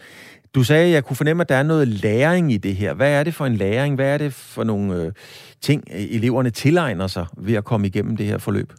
[0.54, 2.94] Du sagde, at jeg kunne fornemme, at der er noget læring i det her.
[2.94, 3.94] Hvad er det for en læring?
[3.94, 5.12] Hvad er det for nogle øh,
[5.60, 8.72] ting, øh, eleverne tilegner sig ved at komme igennem det her forløb?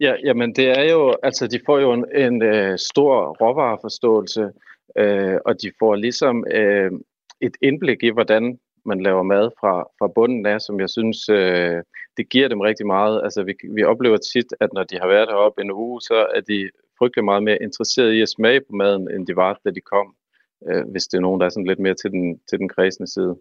[0.00, 4.50] Ja, jamen det er jo, altså de får jo en, en øh, stor råvareforståelse,
[4.98, 6.90] øh, og de får ligesom øh,
[7.40, 11.82] et indblik i, hvordan man laver mad fra, fra bunden af, som jeg synes, øh,
[12.16, 13.20] det giver dem rigtig meget.
[13.24, 16.40] Altså vi, vi oplever tit, at når de har været heroppe en uge, så er
[16.40, 19.80] de frygtelig meget mere interesseret i at smage på maden, end de var, da de
[19.80, 20.14] kom
[20.70, 23.12] øh, hvis det er nogen, der er sådan lidt mere til den, til den kredsende
[23.12, 23.36] side.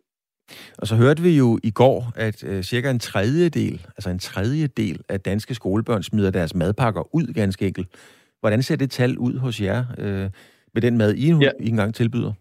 [0.78, 5.02] Og så hørte vi jo i går, at øh, cirka en tredjedel, altså en tredjedel
[5.10, 7.88] af danske skolebørn smider deres madpakker ud ganske enkelt.
[8.40, 10.30] Hvordan ser det tal ud hos jer øh,
[10.74, 11.50] med den mad, I, ja.
[11.60, 12.34] I engang tilbyder?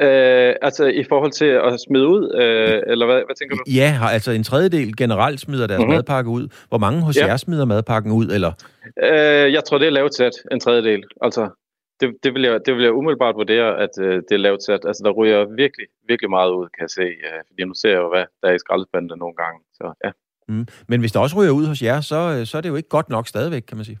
[0.00, 3.62] Øh, altså i forhold til at smide ud, øh, eller hvad, hvad tænker du?
[3.74, 5.94] Ja, altså en tredjedel generelt smider deres mm-hmm.
[5.94, 6.48] madpakke ud.
[6.68, 7.26] Hvor mange hos ja.
[7.26, 8.52] jer smider madpakken ud, eller?
[9.02, 11.02] Øh, jeg tror, det er lavt sat, en tredjedel.
[11.22, 11.48] Altså,
[12.00, 14.84] det, det, vil jeg, det vil jeg umiddelbart vurdere, at øh, det er lavt sat.
[14.86, 17.02] Altså, der ryger virkelig, virkelig meget ud, kan jeg se.
[17.02, 19.60] Øh, fordi nu ser jeg jo, hvad der er i skraldespandene nogle gange.
[19.74, 20.10] Så, ja.
[20.48, 20.66] Mm.
[20.88, 22.88] Men hvis der også ryger ud hos jer, så, øh, så er det jo ikke
[22.88, 23.98] godt nok stadigvæk, kan man sige.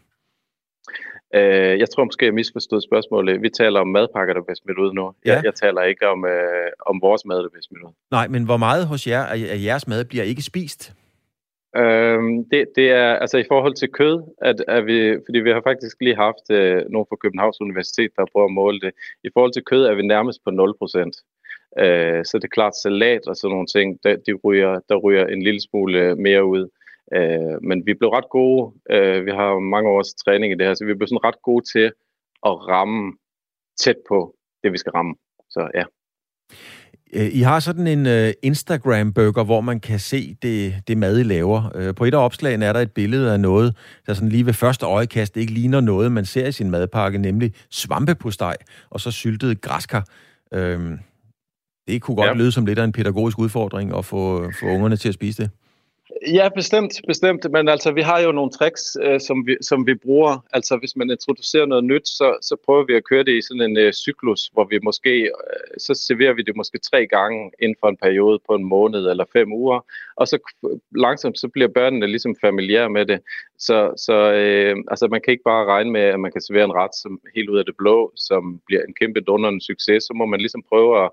[1.34, 3.42] Øh, jeg tror måske, jeg misforstod spørgsmålet.
[3.42, 5.12] Vi taler om madpakker, der bliver smidt ud nu.
[5.26, 5.34] Ja.
[5.34, 7.92] Jeg, jeg taler ikke om, øh, om vores mad, der bliver smidt ud.
[8.10, 10.92] Nej, men hvor meget hos jer af jeres mad bliver ikke spist?
[11.76, 15.62] Øhm, det, det er altså i forhold til kød, at, at vi, fordi vi har
[15.64, 18.92] faktisk lige haft øh, nogen fra Københavns Universitet, der prøver at måle det.
[19.24, 21.82] I forhold til kød er vi nærmest på 0%.
[21.84, 25.26] Øh, så det er klart salat og sådan nogle ting, der, de ryger, der ryger
[25.26, 26.68] en lille smule mere ud.
[27.14, 30.74] Øh, men vi blev ret gode, øh, vi har mange års træning i det her,
[30.74, 31.86] så vi blev sådan ret gode til
[32.46, 33.16] at ramme
[33.80, 35.14] tæt på det, vi skal ramme.
[35.50, 35.84] Så ja.
[37.12, 41.22] Øh, I har sådan en uh, Instagram-burger, hvor man kan se det, det mad, I
[41.22, 41.88] laver.
[41.88, 44.52] Uh, på et af opslagene er der et billede af noget, der sådan lige ved
[44.52, 48.56] første øjekast ikke ligner noget, man ser i sin madpakke, nemlig svampepostej
[48.90, 50.04] og så syltet græskar.
[50.56, 50.60] Uh,
[51.88, 52.34] det kunne godt ja.
[52.34, 55.50] lyde som lidt af en pædagogisk udfordring at få, få ungerne til at spise det.
[56.26, 57.50] Ja, bestemt, bestemt.
[57.50, 60.44] Men altså, vi har jo nogle tricks, øh, som, vi, som vi bruger.
[60.52, 63.62] Altså, hvis man introducerer noget nyt, så, så prøver vi at køre det i sådan
[63.62, 65.30] en øh, cyklus, hvor vi måske, øh,
[65.78, 69.24] så serverer vi det måske tre gange inden for en periode på en måned eller
[69.32, 69.80] fem uger.
[70.16, 70.38] Og så
[70.96, 73.20] langsomt, så bliver børnene ligesom familiære med det.
[73.58, 76.74] Så, så øh, altså, man kan ikke bare regne med, at man kan servere en
[76.82, 80.04] ret som helt ud af det blå, som bliver en kæmpe dunderende succes.
[80.04, 81.10] Så må man ligesom prøve at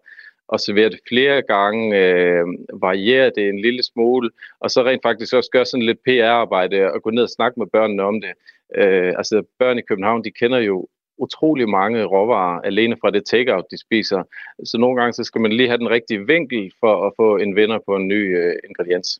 [0.48, 2.45] og servere det flere gange, øh,
[2.82, 4.30] variere det en lille smule,
[4.60, 7.68] og så rent faktisk også gøre sådan lidt PR-arbejde og gå ned og snakke med
[7.68, 8.32] børnene om det.
[8.76, 10.88] Øh, altså børn i København, de kender jo
[11.18, 14.24] utrolig mange råvarer alene fra det takeout, de spiser.
[14.64, 17.56] Så nogle gange så skal man lige have den rigtige vinkel for at få en
[17.56, 19.20] vinder på en ny øh, ingrediens.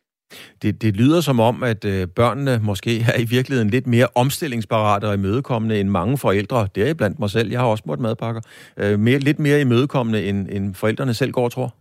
[0.62, 5.06] Det, det lyder som om, at øh, børnene måske er i virkeligheden lidt mere omstillingsparate
[5.06, 6.68] og imødekommende end mange forældre.
[6.76, 7.52] Det er blandt mig selv.
[7.52, 8.42] Jeg har også måttet madpakker.
[8.78, 11.76] Øh, mere, lidt mere imødekommende, end, end forældrene selv går, tror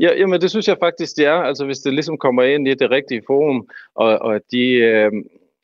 [0.00, 1.34] Ja, jamen det synes jeg faktisk, det er.
[1.34, 5.12] Altså hvis det ligesom kommer ind i det rigtige forum, og, og de, øh,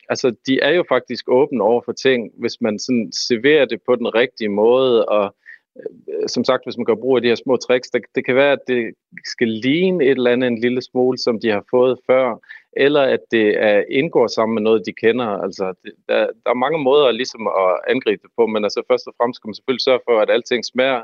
[0.09, 3.95] altså, de er jo faktisk åbne over for ting, hvis man sådan serverer det på
[3.95, 5.38] den rigtige måde, og Øh,
[5.77, 8.35] Øh, som sagt, hvis man gør brug af de her små tricks, det, det kan
[8.35, 8.93] være, at det
[9.25, 12.39] skal ligne et eller andet en lille smule, som de har fået før,
[12.77, 15.25] eller at det er, indgår sammen med noget, de kender.
[15.25, 19.07] Altså, det, der, der er mange måder ligesom at angribe det på, men altså først
[19.07, 21.03] og fremmest skal man selvfølgelig sørge for, at alting smager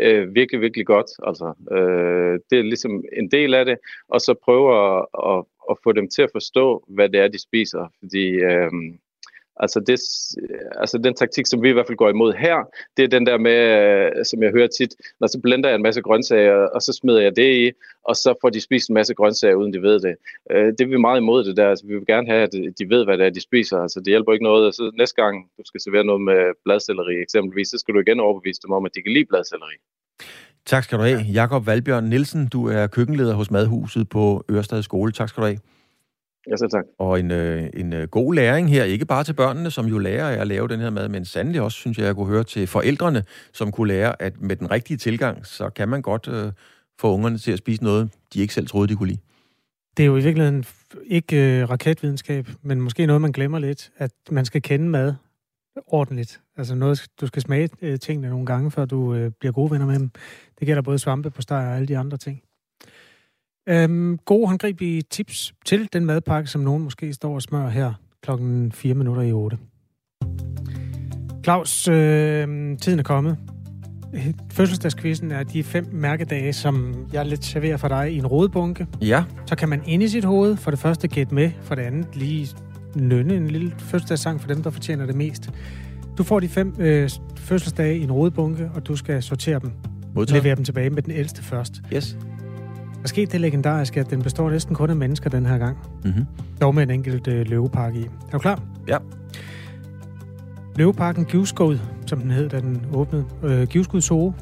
[0.00, 1.10] øh, virkelig, virkelig godt.
[1.22, 1.46] Altså,
[1.76, 5.92] øh, det er ligesom en del af det, og så prøve at, at, at få
[5.92, 7.92] dem til at forstå, hvad det er, de spiser.
[8.00, 8.70] Fordi øh,
[9.60, 10.00] Altså, det,
[10.80, 12.56] altså den taktik, som vi i hvert fald går imod her,
[12.96, 13.58] det er den der med,
[14.18, 17.20] øh, som jeg hører tit, når så blender jeg en masse grøntsager, og så smider
[17.20, 17.72] jeg det i,
[18.04, 20.14] og så får de spist en masse grøntsager, uden de ved det.
[20.50, 21.68] Øh, det er vi meget imod det der.
[21.70, 23.78] Altså, vi vil gerne have, at de ved, hvad det er, de spiser.
[23.78, 24.74] Altså, det hjælper ikke noget.
[24.74, 28.60] Så næste gang, du skal servere noget med bladcelleri eksempelvis, så skal du igen overbevise
[28.64, 29.76] dem om, at de kan lide bladcelleri.
[30.66, 31.18] Tak skal du have.
[31.18, 35.12] Jakob Valbjørn Nielsen, du er køkkenleder hos Madhuset på Ørestad Skole.
[35.12, 35.58] Tak skal du have.
[36.50, 36.84] Ja, så tak.
[36.98, 40.28] Og en, øh, en øh, god læring her, ikke bare til børnene, som jo lærer
[40.30, 42.66] af at lave den her mad, men sandelig også, synes jeg, jeg kunne høre til
[42.66, 46.52] forældrene, som kunne lære, at med den rigtige tilgang, så kan man godt øh,
[47.00, 49.20] få ungerne til at spise noget, de ikke selv troede, de kunne lide.
[49.96, 50.64] Det er jo i virkeligheden
[51.06, 55.14] ikke øh, raketvidenskab, men måske noget, man glemmer lidt, at man skal kende mad
[55.86, 56.40] ordentligt.
[56.56, 59.86] Altså noget, du skal smage øh, tingene nogle gange, før du øh, bliver gode venner
[59.86, 60.10] med dem.
[60.58, 62.42] Det gælder både svampe på steg og alle de andre ting.
[63.68, 67.92] Øhm, gode håndgribelige tips til den madpakke, som nogen måske står og smører her
[68.22, 69.58] klokken 4 minutter i 8.
[71.44, 73.38] Claus, øh, tiden er kommet.
[74.52, 78.86] Fødselsdagskvisten er de fem mærkedage, som jeg lidt serverer for dig i en rodebunke.
[79.02, 79.24] Ja.
[79.46, 82.16] Så kan man ind i sit hoved for det første gætte med, for det andet
[82.16, 82.48] lige
[82.94, 85.50] nynne en lille fødselsdagssang for dem, der fortjener det mest.
[86.18, 89.72] Du får de fem øh, fødselsdage i en rodebunke, og du skal sortere dem.
[90.14, 90.42] Modtaget.
[90.42, 91.72] Levere dem tilbage med den ældste først.
[91.94, 92.16] Yes.
[93.06, 95.78] Der skete det legendariske, at den består næsten kun af mennesker den her gang.
[96.04, 96.26] Mm-hmm.
[96.60, 98.02] Dog med en enkelt øh, løvepark i.
[98.02, 98.62] Er du klar?
[98.88, 98.98] Ja.
[100.76, 103.24] Løveparken Givskud, som den hed, da den åbnede.
[103.42, 104.34] Øh, Givskud Zoo.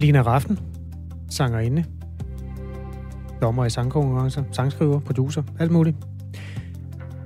[0.00, 0.58] Lina Raffen,
[1.30, 1.84] sangerinde.
[3.42, 5.96] Dommer i sangkonkurrencer, sangskriver, producer, alt muligt.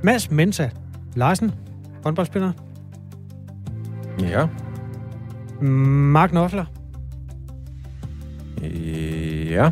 [0.02, 0.70] Mads Mensa
[1.14, 1.52] Larsen,
[2.04, 2.52] håndboldspiller.
[4.20, 4.46] Ja.
[5.66, 6.64] Mark Knopfler,
[9.50, 9.70] Ja.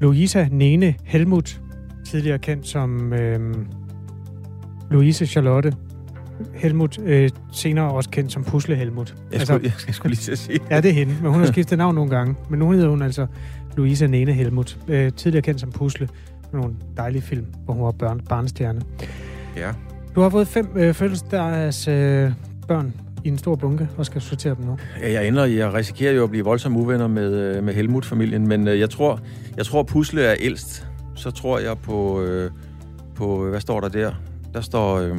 [0.00, 1.60] Louisa Nene Helmut,
[2.06, 3.54] tidligere kendt som øh,
[4.90, 5.72] Louise Charlotte
[6.54, 9.14] Helmut, øh, senere også kendt som Pusle Helmut.
[9.32, 10.60] Jeg skulle, altså, jeg, skulle lige at sige.
[10.70, 12.34] Ja, det er hende, men hun har skiftet navn nogle gange.
[12.50, 13.26] Men nu hedder hun altså
[13.76, 16.08] Louisa Nene Helmut, øh, tidligere kendt som Pusle.
[16.52, 18.80] Nogle dejlige film, hvor hun var børn, barnestjerne.
[19.56, 19.70] Ja.
[20.14, 22.32] Du har fået fem øh, fødselsdags øh,
[22.68, 22.94] børn
[23.24, 24.78] i en stor bunke og skal sortere dem nu?
[25.00, 28.68] Ja, jeg ender, jeg risikerer jo at blive voldsomt uvenner med, øh, med Helmut-familien, men
[28.68, 29.20] øh, jeg tror,
[29.56, 30.86] jeg tror Pusle er ældst.
[31.14, 32.50] Så tror jeg på, øh,
[33.14, 34.12] på, hvad står der der?
[34.54, 34.98] Der står...
[34.98, 35.16] Øh...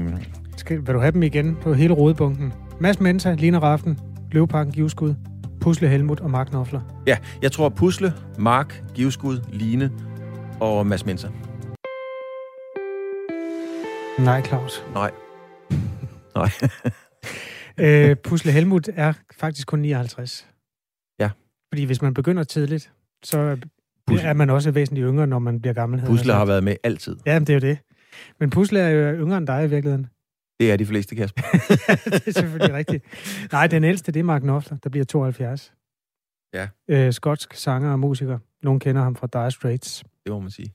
[0.57, 2.53] Skal, vil du have dem igen på hele rodebunken?
[2.79, 3.99] Mads Mensa, Lina Raften,
[4.31, 5.15] Løveparken Givskud,
[5.61, 6.81] Pusle Helmut og Mark Knopfler.
[7.07, 9.91] Ja, jeg tror Pusle, Mark, Givskud, Line
[10.59, 11.27] og Mads Mensa.
[14.19, 14.83] Nej, Claus.
[14.93, 15.11] Nej.
[16.35, 16.49] Nej.
[17.79, 20.47] Øh, Pusle Helmut er faktisk kun 59.
[21.19, 21.29] Ja.
[21.73, 22.91] Fordi hvis man begynder tidligt,
[23.23, 23.57] så
[24.07, 24.27] Pusle.
[24.27, 26.01] er man også væsentligt yngre, når man bliver gammel.
[26.05, 27.15] Pusle har været med altid.
[27.25, 27.77] Ja, det er jo det.
[28.39, 30.07] Men Pusle er jo yngre end dig i virkeligheden.
[30.59, 31.41] Det er de fleste, Kasper.
[32.05, 33.03] det er selvfølgelig rigtigt.
[33.51, 35.73] Nej, den ældste, det er Mark Knopfler, der bliver 72.
[36.53, 36.67] Ja.
[36.87, 38.39] Øh, skotsk sanger og musiker.
[38.63, 40.03] Nogle kender ham fra Dire Straits.
[40.23, 40.73] Det må man sige.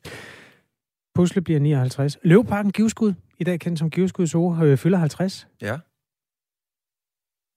[1.14, 2.18] Pusle bliver 59.
[2.22, 5.48] Løveparken Givskud, i dag kendt som Givskud Zoo, øh, fylder 50.
[5.62, 5.78] Ja.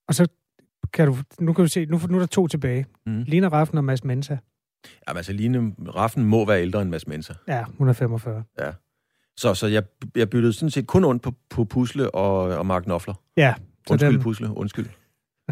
[0.08, 0.26] Og så
[0.92, 2.86] kan du, nu kan du se, nu, nu er der to tilbage.
[3.06, 3.22] Mm.
[3.26, 4.38] Lina Raffen og Mads Mensa.
[5.08, 7.34] Jamen altså, Line Raffen må være ældre end Mads Menser.
[7.48, 8.44] Ja, hun er 45.
[8.58, 8.72] Ja.
[9.36, 9.82] Så, så jeg,
[10.16, 13.14] jeg byttede sådan set kun ondt på, på Pusle og, og Mark Knopfler.
[13.36, 13.54] Ja.
[13.86, 14.20] Så undskyld, dem...
[14.20, 14.56] Pusle.
[14.56, 14.86] Undskyld.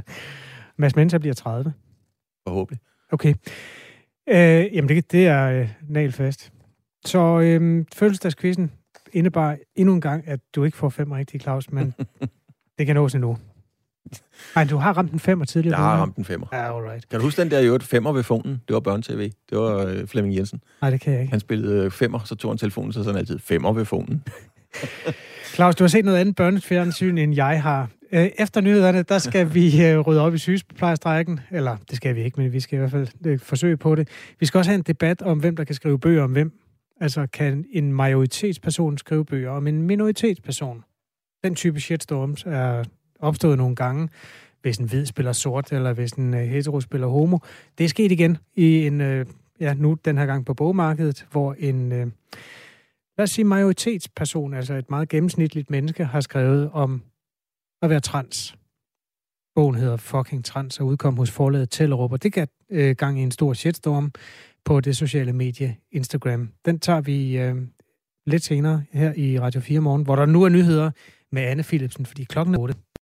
[0.78, 1.72] Mads Menser bliver 30.
[2.48, 2.80] Forhåbentlig.
[3.12, 3.34] Okay.
[4.28, 6.52] Øh, jamen, det, det er øh, nalfast.
[7.04, 8.72] Så øh, fødselsdagskvisten
[9.12, 11.94] indebar endnu en gang, at du ikke får fem rigtige, Claus, men
[12.78, 13.38] det kan nås endnu.
[14.54, 15.80] Nej, du har ramt en femmer tidligere.
[15.80, 16.46] Jeg har ramt en femmer.
[16.52, 17.08] Ja, alright.
[17.08, 18.62] Kan du huske den der i øvrigt femmer ved fonen?
[18.68, 19.30] Det var børn-tv.
[19.50, 20.60] Det var øh, Flemming Jensen.
[20.80, 21.30] Nej, det kan jeg ikke.
[21.30, 24.22] Han spillede øh, femmer, så tog han telefonen, så sådan altid femmer ved fonen.
[25.54, 27.88] Claus, du har set noget andet børnefjernsyn, end jeg har.
[28.12, 31.40] Øh, efter nyhederne, der skal vi øh, rydde op i sygeplejerstrækken.
[31.50, 34.08] Eller, det skal vi ikke, men vi skal i hvert fald forsøge på det.
[34.40, 36.52] Vi skal også have en debat om, hvem der kan skrive bøger om hvem.
[37.00, 40.84] Altså, kan en majoritetsperson skrive bøger om en minoritetsperson?
[41.44, 42.84] Den type shitstorms er
[43.26, 44.08] opstået nogle gange,
[44.62, 47.38] hvis en hvid spiller sort, eller hvis en øh, hetero spiller homo.
[47.78, 49.26] Det er sket igen i en, øh,
[49.60, 52.06] ja, nu den her gang på bogmarkedet, hvor en, øh,
[53.18, 57.02] lad os sige majoritetsperson, altså et meget gennemsnitligt menneske, har skrevet om
[57.82, 58.56] at være trans.
[59.54, 63.22] Bogen hedder Fucking Trans og udkom hos forlaget Tellerup, og det gav øh, gang i
[63.22, 64.12] en stor shitstorm
[64.64, 66.48] på det sociale medie Instagram.
[66.64, 67.56] Den tager vi øh,
[68.26, 70.90] lidt senere her i Radio 4 morgen, hvor der nu er nyheder
[71.32, 72.74] med Anne Philipsen, fordi klokken er 8.